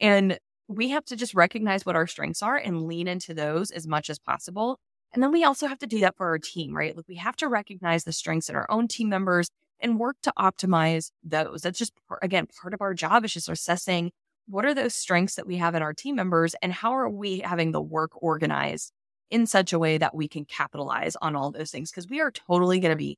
And 0.02 0.40
we 0.68 0.90
have 0.90 1.06
to 1.06 1.16
just 1.16 1.34
recognize 1.34 1.86
what 1.86 1.96
our 1.96 2.08
strengths 2.08 2.42
are 2.42 2.58
and 2.58 2.84
lean 2.84 3.08
into 3.08 3.34
those 3.34 3.72
as 3.72 3.88
much 3.88 4.10
as 4.10 4.20
possible. 4.20 4.80
And 5.14 5.22
then 5.22 5.32
we 5.32 5.44
also 5.44 5.68
have 5.68 5.80
to 5.80 5.88
do 5.88 6.00
that 6.02 6.18
for 6.18 6.28
our 6.28 6.40
team, 6.40 6.76
right? 6.76 6.96
Like 6.96 7.08
we 7.08 7.16
have 7.16 7.36
to 7.38 7.48
recognize 7.48 8.04
the 8.04 8.12
strengths 8.12 8.50
in 8.50 8.56
our 8.56 8.70
own 8.70 8.88
team 8.88 9.10
members 9.10 9.50
and 9.80 10.00
work 10.00 10.18
to 10.24 10.34
optimize 10.38 11.12
those. 11.24 11.62
That's 11.62 11.78
just, 11.78 11.94
again, 12.22 12.48
part 12.62 12.74
of 12.74 12.82
our 12.82 12.94
job 12.94 13.24
is 13.24 13.34
just 13.34 13.50
assessing 13.50 14.12
what 14.48 14.66
are 14.66 14.74
those 14.74 14.94
strengths 14.94 15.36
that 15.36 15.48
we 15.48 15.58
have 15.58 15.76
in 15.76 15.82
our 15.82 15.94
team 15.94 16.16
members 16.16 16.56
and 16.62 16.72
how 16.72 16.92
are 16.92 17.10
we 17.10 17.40
having 17.40 17.72
the 17.72 17.82
work 17.82 18.12
organized 18.16 18.92
in 19.32 19.48
such 19.48 19.74
a 19.74 19.80
way 19.80 19.98
that 19.98 20.16
we 20.16 20.28
can 20.28 20.46
capitalize 20.46 21.16
on 21.22 21.36
all 21.36 21.52
those 21.52 21.72
things 21.72 21.92
because 21.92 22.08
we 22.08 22.22
are 22.22 22.32
totally 22.32 22.80
going 22.80 22.92
to 22.92 22.96
be 22.96 23.18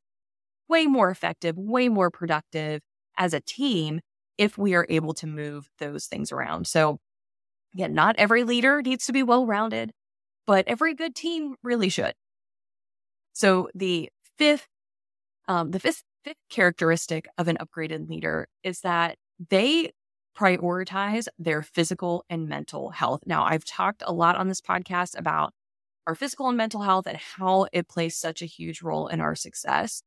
way 0.70 0.88
more 0.88 1.10
effective 1.10 1.58
way 1.58 1.90
more 1.90 2.10
productive 2.10 2.82
as 3.18 3.34
a 3.34 3.42
team 3.42 4.00
if 4.38 4.58
we 4.58 4.74
are 4.74 4.86
able 4.90 5.14
to 5.14 5.28
move 5.28 5.70
those 5.80 6.06
things 6.06 6.32
around 6.32 6.66
so 6.66 6.98
again 7.73 7.93
not 7.93 8.15
every 8.17 8.43
leader 8.43 8.82
needs 8.82 9.06
to 9.06 9.13
be 9.13 9.23
well 9.23 9.45
rounded 9.45 9.91
but 10.45 10.67
every 10.67 10.93
good 10.93 11.15
team 11.15 11.56
really 11.63 11.89
should 11.89 12.13
so 13.34 13.69
the 13.75 14.10
fifth 14.38 14.67
um, 15.47 15.71
the 15.71 15.80
fifth, 15.80 16.03
fifth 16.23 16.38
characteristic 16.49 17.27
of 17.38 17.47
an 17.47 17.58
upgraded 17.58 18.10
leader 18.10 18.47
is 18.63 18.82
that 18.82 19.17
they 19.49 19.91
prioritize 20.38 21.27
their 21.39 21.62
physical 21.62 22.23
and 22.30 22.47
mental 22.47 22.91
health. 22.91 23.21
Now, 23.25 23.43
I've 23.45 23.65
talked 23.65 24.03
a 24.06 24.13
lot 24.13 24.36
on 24.36 24.47
this 24.47 24.62
podcast 24.62 25.17
about 25.17 25.53
our 26.06 26.15
physical 26.15 26.47
and 26.47 26.58
mental 26.58 26.82
health 26.82 27.08
and 27.08 27.17
how 27.17 27.67
it 27.73 27.88
plays 27.88 28.15
such 28.15 28.41
a 28.41 28.45
huge 28.45 28.82
role 28.82 29.08
in 29.08 29.19
our 29.19 29.36
success. 29.36 30.03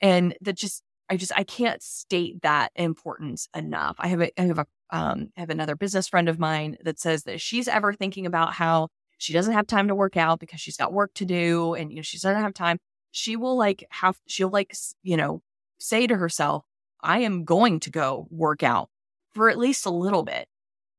And 0.00 0.36
that 0.40 0.56
just, 0.56 0.82
I 1.10 1.16
just, 1.16 1.32
I 1.36 1.44
can't 1.44 1.82
state 1.82 2.42
that 2.42 2.72
importance 2.74 3.48
enough. 3.54 3.96
I 3.98 4.08
have 4.08 4.22
a, 4.22 4.40
I 4.40 4.44
have 4.44 4.58
a, 4.58 4.66
um, 4.90 5.30
I 5.36 5.40
have 5.40 5.50
another 5.50 5.76
business 5.76 6.08
friend 6.08 6.28
of 6.28 6.38
mine 6.38 6.76
that 6.84 6.98
says 6.98 7.24
that 7.24 7.40
she's 7.40 7.68
ever 7.68 7.92
thinking 7.92 8.26
about 8.26 8.52
how 8.52 8.88
she 9.18 9.32
doesn't 9.32 9.52
have 9.52 9.66
time 9.66 9.88
to 9.88 9.94
work 9.94 10.16
out 10.16 10.40
because 10.40 10.60
she's 10.60 10.76
got 10.76 10.92
work 10.92 11.12
to 11.14 11.24
do 11.24 11.74
and, 11.74 11.90
you 11.90 11.96
know, 11.96 12.02
she 12.02 12.18
doesn't 12.18 12.42
have 12.42 12.54
time. 12.54 12.78
She 13.10 13.36
will 13.36 13.56
like 13.56 13.84
have, 13.90 14.18
she'll 14.26 14.50
like, 14.50 14.74
you 15.02 15.16
know, 15.16 15.42
say 15.78 16.06
to 16.06 16.16
herself, 16.16 16.64
I 17.00 17.20
am 17.20 17.44
going 17.44 17.80
to 17.80 17.90
go 17.90 18.26
work 18.30 18.62
out 18.62 18.88
for 19.32 19.48
at 19.48 19.58
least 19.58 19.86
a 19.86 19.90
little 19.90 20.22
bit 20.22 20.48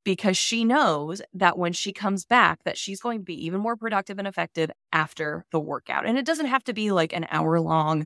because 0.03 0.37
she 0.37 0.63
knows 0.63 1.21
that 1.33 1.57
when 1.57 1.73
she 1.73 1.91
comes 1.91 2.25
back 2.25 2.63
that 2.63 2.77
she's 2.77 3.01
going 3.01 3.19
to 3.19 3.25
be 3.25 3.45
even 3.45 3.59
more 3.59 3.75
productive 3.75 4.17
and 4.17 4.27
effective 4.27 4.71
after 4.91 5.45
the 5.51 5.59
workout. 5.59 6.05
And 6.05 6.17
it 6.17 6.25
doesn't 6.25 6.45
have 6.45 6.63
to 6.65 6.73
be 6.73 6.91
like 6.91 7.13
an 7.13 7.27
hour 7.29 7.59
long 7.59 8.05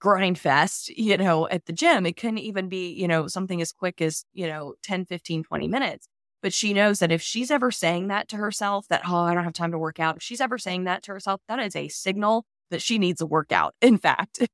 grind 0.00 0.38
fest, 0.38 0.88
you 0.90 1.16
know, 1.16 1.48
at 1.48 1.66
the 1.66 1.72
gym. 1.72 2.06
It 2.06 2.16
can 2.16 2.38
even 2.38 2.68
be, 2.68 2.92
you 2.92 3.08
know, 3.08 3.28
something 3.28 3.60
as 3.60 3.72
quick 3.72 4.00
as, 4.00 4.24
you 4.32 4.46
know, 4.46 4.74
10, 4.82 5.06
15, 5.06 5.44
20 5.44 5.68
minutes. 5.68 6.08
But 6.42 6.52
she 6.52 6.74
knows 6.74 6.98
that 7.00 7.10
if 7.12 7.22
she's 7.22 7.50
ever 7.50 7.70
saying 7.70 8.08
that 8.08 8.28
to 8.28 8.36
herself, 8.36 8.86
that, 8.88 9.02
oh, 9.08 9.16
I 9.16 9.34
don't 9.34 9.44
have 9.44 9.52
time 9.52 9.72
to 9.72 9.78
work 9.78 9.98
out, 9.98 10.16
if 10.16 10.22
she's 10.22 10.40
ever 10.40 10.58
saying 10.58 10.84
that 10.84 11.02
to 11.04 11.12
herself, 11.12 11.40
that 11.48 11.58
is 11.58 11.74
a 11.74 11.88
signal 11.88 12.44
that 12.70 12.82
she 12.82 12.98
needs 12.98 13.20
a 13.20 13.26
workout, 13.26 13.74
in 13.80 13.98
fact. 13.98 14.46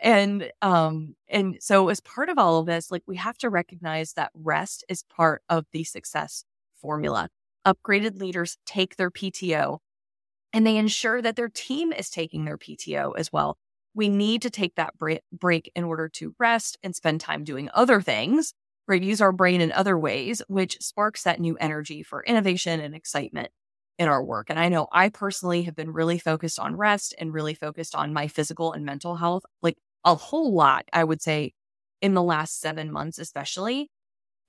And 0.00 0.52
um 0.62 1.16
and 1.28 1.56
so 1.60 1.88
as 1.88 2.00
part 2.00 2.28
of 2.28 2.38
all 2.38 2.60
of 2.60 2.66
this, 2.66 2.90
like 2.90 3.02
we 3.06 3.16
have 3.16 3.36
to 3.38 3.50
recognize 3.50 4.12
that 4.12 4.30
rest 4.34 4.84
is 4.88 5.02
part 5.04 5.42
of 5.48 5.66
the 5.72 5.84
success 5.84 6.44
formula. 6.80 7.28
Upgraded 7.66 8.20
leaders 8.20 8.58
take 8.64 8.96
their 8.96 9.10
PTO 9.10 9.78
and 10.52 10.66
they 10.66 10.76
ensure 10.76 11.20
that 11.22 11.36
their 11.36 11.48
team 11.48 11.92
is 11.92 12.10
taking 12.10 12.44
their 12.44 12.58
PTO 12.58 13.12
as 13.18 13.32
well. 13.32 13.56
We 13.94 14.08
need 14.08 14.42
to 14.42 14.50
take 14.50 14.74
that 14.76 14.94
break 15.32 15.72
in 15.74 15.84
order 15.84 16.08
to 16.10 16.34
rest 16.38 16.78
and 16.82 16.94
spend 16.94 17.20
time 17.20 17.44
doing 17.44 17.68
other 17.74 18.00
things, 18.00 18.54
right? 18.86 19.02
Use 19.02 19.20
our 19.20 19.32
brain 19.32 19.60
in 19.60 19.72
other 19.72 19.98
ways, 19.98 20.42
which 20.48 20.78
sparks 20.80 21.24
that 21.24 21.40
new 21.40 21.56
energy 21.56 22.02
for 22.02 22.22
innovation 22.22 22.80
and 22.80 22.94
excitement 22.94 23.50
in 23.98 24.08
our 24.08 24.22
work. 24.22 24.50
And 24.50 24.58
I 24.58 24.68
know 24.68 24.86
I 24.92 25.08
personally 25.08 25.62
have 25.62 25.74
been 25.74 25.92
really 25.92 26.18
focused 26.18 26.58
on 26.58 26.76
rest 26.76 27.14
and 27.18 27.34
really 27.34 27.54
focused 27.54 27.94
on 27.94 28.12
my 28.12 28.28
physical 28.28 28.72
and 28.72 28.84
mental 28.84 29.16
health. 29.16 29.44
Like 29.62 29.76
a 30.04 30.14
whole 30.14 30.54
lot, 30.54 30.84
I 30.92 31.02
would 31.04 31.20
say, 31.20 31.52
in 32.00 32.14
the 32.14 32.22
last 32.22 32.60
seven 32.60 32.92
months, 32.92 33.18
especially. 33.18 33.90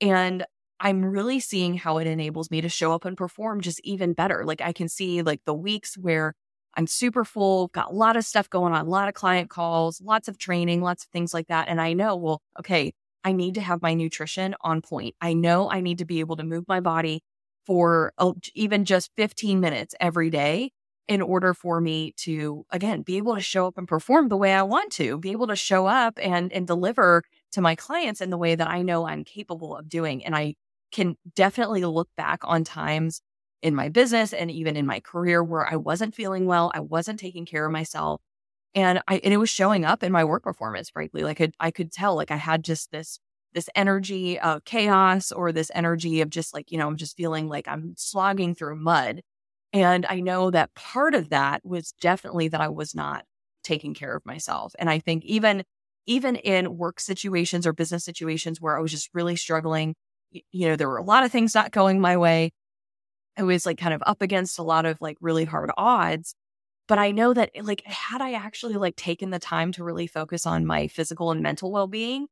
And 0.01 0.45
I'm 0.79 1.03
really 1.03 1.39
seeing 1.39 1.75
how 1.75 1.97
it 1.97 2.07
enables 2.07 2.51
me 2.51 2.61
to 2.61 2.69
show 2.69 2.93
up 2.93 3.05
and 3.05 3.17
perform 3.17 3.61
just 3.61 3.81
even 3.83 4.13
better. 4.13 4.45
Like 4.45 4.61
I 4.61 4.71
can 4.71 4.87
see 4.87 5.21
like 5.21 5.41
the 5.45 5.53
weeks 5.53 5.97
where 5.97 6.35
I'm 6.75 6.87
super 6.87 7.23
full, 7.23 7.67
got 7.69 7.91
a 7.91 7.95
lot 7.95 8.15
of 8.17 8.25
stuff 8.25 8.49
going 8.49 8.73
on, 8.73 8.85
a 8.85 8.89
lot 8.89 9.07
of 9.07 9.13
client 9.13 9.49
calls, 9.49 10.01
lots 10.01 10.27
of 10.27 10.37
training, 10.37 10.81
lots 10.81 11.03
of 11.03 11.09
things 11.09 11.33
like 11.33 11.47
that. 11.47 11.67
And 11.67 11.81
I 11.81 11.93
know, 11.93 12.15
well, 12.15 12.41
okay, 12.59 12.93
I 13.23 13.31
need 13.31 13.55
to 13.55 13.61
have 13.61 13.81
my 13.81 13.93
nutrition 13.93 14.55
on 14.61 14.81
point. 14.81 15.15
I 15.21 15.33
know 15.33 15.69
I 15.69 15.81
need 15.81 15.97
to 15.97 16.05
be 16.05 16.19
able 16.19 16.37
to 16.37 16.43
move 16.43 16.65
my 16.67 16.79
body 16.79 17.21
for 17.65 18.13
even 18.55 18.85
just 18.85 19.11
15 19.17 19.59
minutes 19.59 19.93
every 19.99 20.29
day 20.29 20.71
in 21.07 21.21
order 21.21 21.53
for 21.53 21.81
me 21.81 22.13
to 22.17 22.65
again 22.71 23.01
be 23.01 23.17
able 23.17 23.35
to 23.35 23.41
show 23.41 23.65
up 23.67 23.77
and 23.77 23.87
perform 23.87 24.29
the 24.29 24.37
way 24.37 24.53
I 24.53 24.61
want 24.63 24.91
to, 24.93 25.17
be 25.17 25.31
able 25.31 25.47
to 25.47 25.55
show 25.55 25.87
up 25.87 26.17
and 26.21 26.53
and 26.53 26.67
deliver 26.67 27.23
to 27.51 27.61
my 27.61 27.75
clients 27.75 28.21
in 28.21 28.29
the 28.29 28.37
way 28.37 28.55
that 28.55 28.69
I 28.69 28.83
know 28.83 29.07
I'm 29.07 29.23
capable 29.23 29.75
of 29.75 29.89
doing. 29.89 30.23
And 30.23 30.35
I 30.35 30.55
can 30.91 31.15
definitely 31.35 31.83
look 31.83 32.09
back 32.15 32.39
on 32.43 32.63
times 32.63 33.21
in 33.61 33.75
my 33.75 33.89
business 33.89 34.33
and 34.33 34.49
even 34.51 34.75
in 34.75 34.85
my 34.85 34.99
career 34.99 35.43
where 35.43 35.67
I 35.67 35.75
wasn't 35.75 36.15
feeling 36.15 36.45
well, 36.45 36.71
I 36.73 36.79
wasn't 36.79 37.19
taking 37.19 37.45
care 37.45 37.65
of 37.65 37.71
myself. 37.71 38.21
And 38.75 39.01
I 39.07 39.17
and 39.23 39.33
it 39.33 39.37
was 39.37 39.49
showing 39.49 39.85
up 39.85 40.03
in 40.03 40.11
my 40.11 40.23
work 40.23 40.43
performance, 40.43 40.89
frankly. 40.89 41.23
Like 41.23 41.41
I, 41.41 41.51
I 41.59 41.71
could 41.71 41.91
tell 41.91 42.15
like 42.15 42.31
I 42.31 42.37
had 42.37 42.63
just 42.63 42.91
this 42.91 43.19
this 43.53 43.69
energy 43.75 44.39
of 44.39 44.63
chaos 44.65 45.31
or 45.31 45.51
this 45.51 45.71
energy 45.73 46.21
of 46.21 46.29
just 46.29 46.53
like, 46.53 46.71
you 46.71 46.77
know, 46.77 46.87
I'm 46.87 46.97
just 46.97 47.17
feeling 47.17 47.47
like 47.47 47.67
I'm 47.67 47.95
slogging 47.97 48.53
through 48.55 48.75
mud. 48.75 49.21
And 49.73 50.05
I 50.07 50.19
know 50.19 50.51
that 50.51 50.73
part 50.75 51.15
of 51.15 51.29
that 51.29 51.65
was 51.65 51.93
definitely 52.01 52.47
that 52.49 52.61
I 52.61 52.69
was 52.69 52.95
not 52.95 53.25
taking 53.63 53.93
care 53.93 54.15
of 54.15 54.25
myself. 54.25 54.73
And 54.79 54.89
I 54.89 54.99
think 54.99 55.25
even 55.25 55.63
even 56.05 56.35
in 56.37 56.77
work 56.77 56.99
situations 56.99 57.67
or 57.67 57.73
business 57.73 58.03
situations 58.03 58.59
where 58.61 58.77
I 58.77 58.81
was 58.81 58.91
just 58.91 59.09
really 59.13 59.35
struggling, 59.35 59.95
you 60.31 60.67
know, 60.67 60.75
there 60.75 60.89
were 60.89 60.97
a 60.97 61.03
lot 61.03 61.23
of 61.23 61.31
things 61.31 61.53
not 61.53 61.71
going 61.71 61.99
my 62.01 62.17
way. 62.17 62.51
I 63.37 63.43
was 63.43 63.65
like 63.65 63.77
kind 63.77 63.93
of 63.93 64.03
up 64.05 64.21
against 64.21 64.59
a 64.59 64.63
lot 64.63 64.85
of 64.85 64.99
like 65.01 65.17
really 65.21 65.45
hard 65.45 65.71
odds. 65.77 66.35
But 66.87 66.97
I 66.99 67.11
know 67.11 67.33
that 67.33 67.51
like 67.63 67.85
had 67.85 68.21
I 68.21 68.33
actually 68.33 68.73
like 68.75 68.95
taken 68.95 69.29
the 69.29 69.39
time 69.39 69.71
to 69.73 69.83
really 69.83 70.07
focus 70.07 70.45
on 70.45 70.65
my 70.65 70.87
physical 70.87 71.31
and 71.31 71.41
mental 71.41 71.71
well-being, 71.71 72.27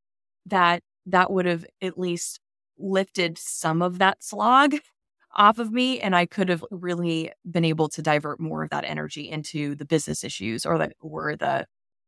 that 0.47 0.81
that 1.05 1.31
would 1.31 1.45
have 1.45 1.65
at 1.81 1.97
least 1.97 2.39
lifted 2.77 3.38
some 3.38 3.81
of 3.81 3.99
that 3.99 4.23
slog 4.23 4.75
off 5.36 5.60
of 5.60 5.71
me 5.71 5.99
and 5.99 6.15
I 6.15 6.25
could 6.25 6.49
have 6.49 6.63
really 6.71 7.31
been 7.49 7.65
able 7.65 7.89
to 7.89 8.01
divert 8.01 8.39
more 8.39 8.63
of 8.63 8.69
that 8.71 8.83
energy 8.86 9.29
into 9.29 9.75
the 9.75 9.86
business 9.86 10.23
issues 10.23 10.65
or 10.65 10.77
the 10.77 10.91
or 10.99 11.36
the 11.36 11.67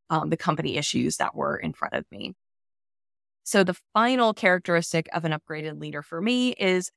um, 0.10 0.30
the 0.30 0.38
company 0.38 0.78
issues 0.78 1.18
that 1.18 1.36
were 1.36 1.56
in 1.58 1.74
front 1.74 1.94
of 1.94 2.06
me. 2.12 2.34
So 3.44 3.64
the 3.64 3.78
final 3.94 4.34
characteristic 4.34 5.08
of 5.14 5.26
an 5.26 5.32
upgraded 5.32 5.80
leader 5.80 6.02
for 6.02 6.22
me 6.22 6.52
is 6.52 6.92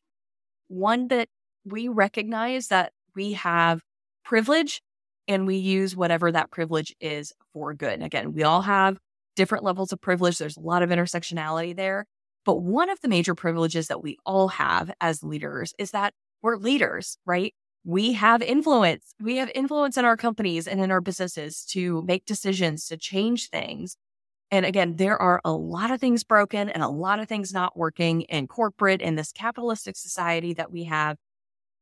one 0.68 1.08
that 1.08 1.28
we 1.64 1.88
recognize 1.88 2.68
that 2.68 2.92
we 3.14 3.32
have 3.32 3.82
privilege 4.24 4.82
and 5.28 5.46
we 5.46 5.56
use 5.56 5.96
whatever 5.96 6.32
that 6.32 6.50
privilege 6.50 6.94
is 7.00 7.32
for 7.52 7.74
good. 7.74 7.94
And 7.94 8.02
again, 8.02 8.32
we 8.32 8.42
all 8.42 8.62
have 8.62 8.98
different 9.36 9.64
levels 9.64 9.92
of 9.92 10.00
privilege. 10.00 10.38
There's 10.38 10.56
a 10.56 10.60
lot 10.60 10.82
of 10.82 10.90
intersectionality 10.90 11.74
there. 11.74 12.06
But 12.44 12.56
one 12.56 12.90
of 12.90 13.00
the 13.00 13.08
major 13.08 13.34
privileges 13.34 13.86
that 13.88 14.02
we 14.02 14.18
all 14.26 14.48
have 14.48 14.92
as 15.00 15.22
leaders 15.22 15.74
is 15.78 15.92
that 15.92 16.12
we're 16.42 16.56
leaders, 16.56 17.16
right? 17.24 17.54
We 17.84 18.12
have 18.12 18.42
influence. 18.42 19.14
We 19.20 19.36
have 19.36 19.50
influence 19.54 19.96
in 19.96 20.04
our 20.04 20.16
companies 20.16 20.66
and 20.66 20.80
in 20.80 20.90
our 20.90 21.00
businesses 21.00 21.64
to 21.70 22.02
make 22.02 22.24
decisions, 22.24 22.86
to 22.88 22.96
change 22.96 23.48
things. 23.48 23.96
And 24.50 24.66
again, 24.66 24.96
there 24.96 25.20
are 25.20 25.40
a 25.44 25.52
lot 25.52 25.90
of 25.90 26.00
things 26.00 26.24
broken 26.24 26.68
and 26.68 26.82
a 26.82 26.88
lot 26.88 27.20
of 27.20 27.28
things 27.28 27.52
not 27.52 27.76
working 27.76 28.22
in 28.22 28.46
corporate 28.48 29.00
in 29.00 29.14
this 29.14 29.32
capitalistic 29.32 29.96
society 29.96 30.52
that 30.54 30.70
we 30.70 30.84
have. 30.84 31.16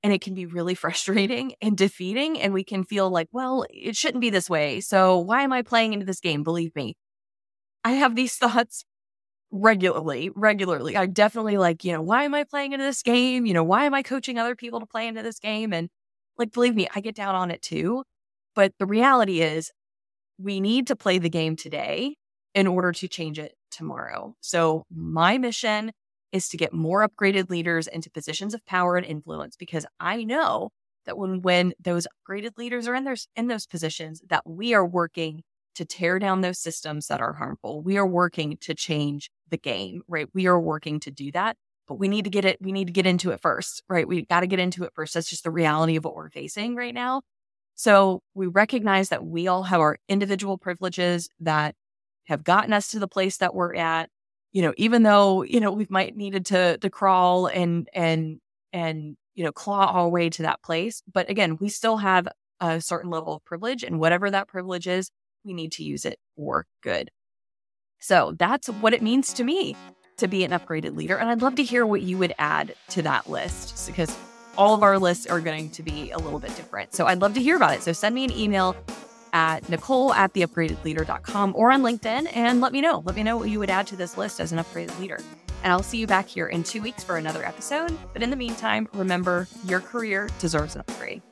And 0.02 0.12
it 0.12 0.20
can 0.20 0.34
be 0.34 0.46
really 0.46 0.74
frustrating 0.84 1.54
and 1.60 1.76
defeating. 1.76 2.40
And 2.40 2.52
we 2.52 2.64
can 2.64 2.84
feel 2.84 3.10
like, 3.10 3.28
well, 3.32 3.66
it 3.70 3.96
shouldn't 3.96 4.20
be 4.20 4.30
this 4.30 4.50
way. 4.50 4.80
So 4.80 5.18
why 5.18 5.42
am 5.42 5.52
I 5.52 5.62
playing 5.62 5.92
into 5.92 6.06
this 6.06 6.20
game? 6.20 6.42
Believe 6.42 6.74
me, 6.74 6.96
I 7.84 7.92
have 7.92 8.14
these 8.14 8.34
thoughts 8.36 8.84
regularly, 9.50 10.30
regularly. 10.34 10.96
I 10.96 11.06
definitely 11.06 11.56
like, 11.56 11.84
you 11.84 11.92
know, 11.92 12.02
why 12.02 12.24
am 12.24 12.34
I 12.34 12.44
playing 12.44 12.72
into 12.72 12.84
this 12.84 13.02
game? 13.02 13.46
You 13.46 13.54
know, 13.54 13.64
why 13.64 13.84
am 13.84 13.94
I 13.94 14.02
coaching 14.02 14.38
other 14.38 14.54
people 14.54 14.80
to 14.80 14.86
play 14.86 15.06
into 15.06 15.22
this 15.22 15.38
game? 15.40 15.72
And 15.72 15.88
like, 16.38 16.52
believe 16.52 16.74
me, 16.74 16.88
I 16.94 17.00
get 17.00 17.14
down 17.14 17.34
on 17.34 17.50
it 17.50 17.62
too. 17.62 18.04
But 18.54 18.72
the 18.78 18.86
reality 18.86 19.40
is, 19.40 19.70
we 20.38 20.60
need 20.60 20.86
to 20.86 20.96
play 20.96 21.18
the 21.18 21.28
game 21.28 21.54
today 21.54 22.16
in 22.54 22.66
order 22.66 22.92
to 22.92 23.08
change 23.08 23.38
it 23.38 23.54
tomorrow. 23.70 24.34
So, 24.40 24.84
my 24.90 25.38
mission 25.38 25.92
is 26.32 26.48
to 26.48 26.56
get 26.56 26.72
more 26.72 27.06
upgraded 27.06 27.50
leaders 27.50 27.86
into 27.86 28.10
positions 28.10 28.54
of 28.54 28.64
power 28.66 28.96
and 28.96 29.06
influence 29.06 29.56
because 29.56 29.86
I 29.98 30.24
know 30.24 30.70
that 31.06 31.18
when 31.18 31.42
when 31.42 31.72
those 31.80 32.06
upgraded 32.06 32.58
leaders 32.58 32.86
are 32.86 32.94
in 32.94 33.04
those 33.04 33.26
in 33.36 33.48
those 33.48 33.66
positions 33.66 34.22
that 34.28 34.48
we 34.48 34.74
are 34.74 34.86
working 34.86 35.42
to 35.74 35.84
tear 35.84 36.18
down 36.18 36.40
those 36.40 36.58
systems 36.58 37.06
that 37.06 37.20
are 37.20 37.34
harmful. 37.34 37.82
We 37.82 37.96
are 37.96 38.06
working 38.06 38.58
to 38.62 38.74
change 38.74 39.30
the 39.48 39.56
game, 39.56 40.02
right? 40.08 40.28
We 40.34 40.46
are 40.46 40.60
working 40.60 41.00
to 41.00 41.10
do 41.10 41.30
that, 41.32 41.56
but 41.88 41.94
we 41.94 42.08
need 42.08 42.24
to 42.24 42.30
get 42.30 42.44
it, 42.44 42.58
we 42.60 42.72
need 42.72 42.86
to 42.86 42.92
get 42.92 43.06
into 43.06 43.30
it 43.30 43.40
first, 43.40 43.82
right? 43.88 44.06
We 44.06 44.26
got 44.26 44.40
to 44.40 44.46
get 44.46 44.58
into 44.58 44.84
it 44.84 44.92
first. 44.94 45.14
That's 45.14 45.30
just 45.30 45.44
the 45.44 45.50
reality 45.50 45.96
of 45.96 46.04
what 46.04 46.14
we're 46.14 46.30
facing 46.30 46.74
right 46.74 46.94
now. 46.94 47.22
So 47.76 48.20
we 48.34 48.46
recognize 48.46 49.08
that 49.08 49.24
we 49.24 49.48
all 49.48 49.62
have 49.64 49.80
our 49.80 49.96
individual 50.08 50.58
privileges 50.58 51.30
that 51.40 51.74
have 52.24 52.44
gotten 52.44 52.72
us 52.72 52.90
to 52.90 52.98
the 52.98 53.08
place 53.08 53.38
that 53.38 53.54
we're 53.54 53.74
at. 53.74 54.10
You 54.52 54.62
know, 54.62 54.74
even 54.76 55.04
though, 55.04 55.42
you 55.42 55.60
know, 55.60 55.70
we 55.70 55.86
might 55.88 56.16
needed 56.16 56.46
to 56.46 56.78
to 56.78 56.90
crawl 56.90 57.46
and 57.46 57.88
and 57.92 58.40
and 58.72 59.16
you 59.34 59.44
know, 59.44 59.52
claw 59.52 59.86
our 59.86 60.08
way 60.08 60.28
to 60.28 60.42
that 60.42 60.62
place. 60.62 61.02
But 61.12 61.30
again, 61.30 61.56
we 61.60 61.68
still 61.68 61.98
have 61.98 62.28
a 62.60 62.80
certain 62.80 63.10
level 63.10 63.34
of 63.34 63.44
privilege 63.44 63.82
and 63.82 63.98
whatever 63.98 64.30
that 64.30 64.48
privilege 64.48 64.86
is, 64.86 65.10
we 65.44 65.54
need 65.54 65.72
to 65.72 65.84
use 65.84 66.04
it 66.04 66.18
for 66.36 66.66
good. 66.82 67.10
So 67.98 68.34
that's 68.38 68.68
what 68.68 68.92
it 68.92 69.02
means 69.02 69.32
to 69.34 69.44
me 69.44 69.76
to 70.18 70.28
be 70.28 70.44
an 70.44 70.50
upgraded 70.50 70.96
leader. 70.96 71.16
And 71.16 71.30
I'd 71.30 71.42
love 71.42 71.54
to 71.56 71.62
hear 71.62 71.86
what 71.86 72.02
you 72.02 72.18
would 72.18 72.34
add 72.38 72.74
to 72.90 73.02
that 73.02 73.28
list 73.28 73.86
because 73.86 74.14
all 74.58 74.74
of 74.74 74.82
our 74.82 74.98
lists 74.98 75.26
are 75.26 75.40
going 75.40 75.70
to 75.70 75.82
be 75.82 76.10
a 76.10 76.18
little 76.18 76.38
bit 76.38 76.54
different. 76.56 76.94
So 76.94 77.06
I'd 77.06 77.22
love 77.22 77.34
to 77.34 77.42
hear 77.42 77.56
about 77.56 77.74
it. 77.74 77.82
So 77.82 77.92
send 77.92 78.14
me 78.14 78.24
an 78.24 78.32
email 78.32 78.76
at 79.32 79.68
nicole 79.68 80.12
at 80.12 80.32
theupgradedleader.com 80.34 81.52
or 81.56 81.72
on 81.72 81.82
LinkedIn 81.82 82.30
and 82.34 82.60
let 82.60 82.72
me 82.72 82.80
know. 82.80 83.02
Let 83.04 83.16
me 83.16 83.22
know 83.22 83.36
what 83.36 83.50
you 83.50 83.58
would 83.58 83.70
add 83.70 83.86
to 83.88 83.96
this 83.96 84.16
list 84.16 84.40
as 84.40 84.52
an 84.52 84.58
upgraded 84.58 84.98
leader. 84.98 85.18
And 85.62 85.72
I'll 85.72 85.82
see 85.82 85.98
you 85.98 86.06
back 86.06 86.26
here 86.26 86.46
in 86.46 86.62
two 86.62 86.80
weeks 86.80 87.04
for 87.04 87.16
another 87.16 87.44
episode. 87.44 87.96
But 88.12 88.22
in 88.22 88.30
the 88.30 88.36
meantime, 88.36 88.88
remember 88.94 89.46
your 89.64 89.80
career 89.80 90.28
deserves 90.38 90.74
an 90.74 90.80
upgrade. 90.80 91.22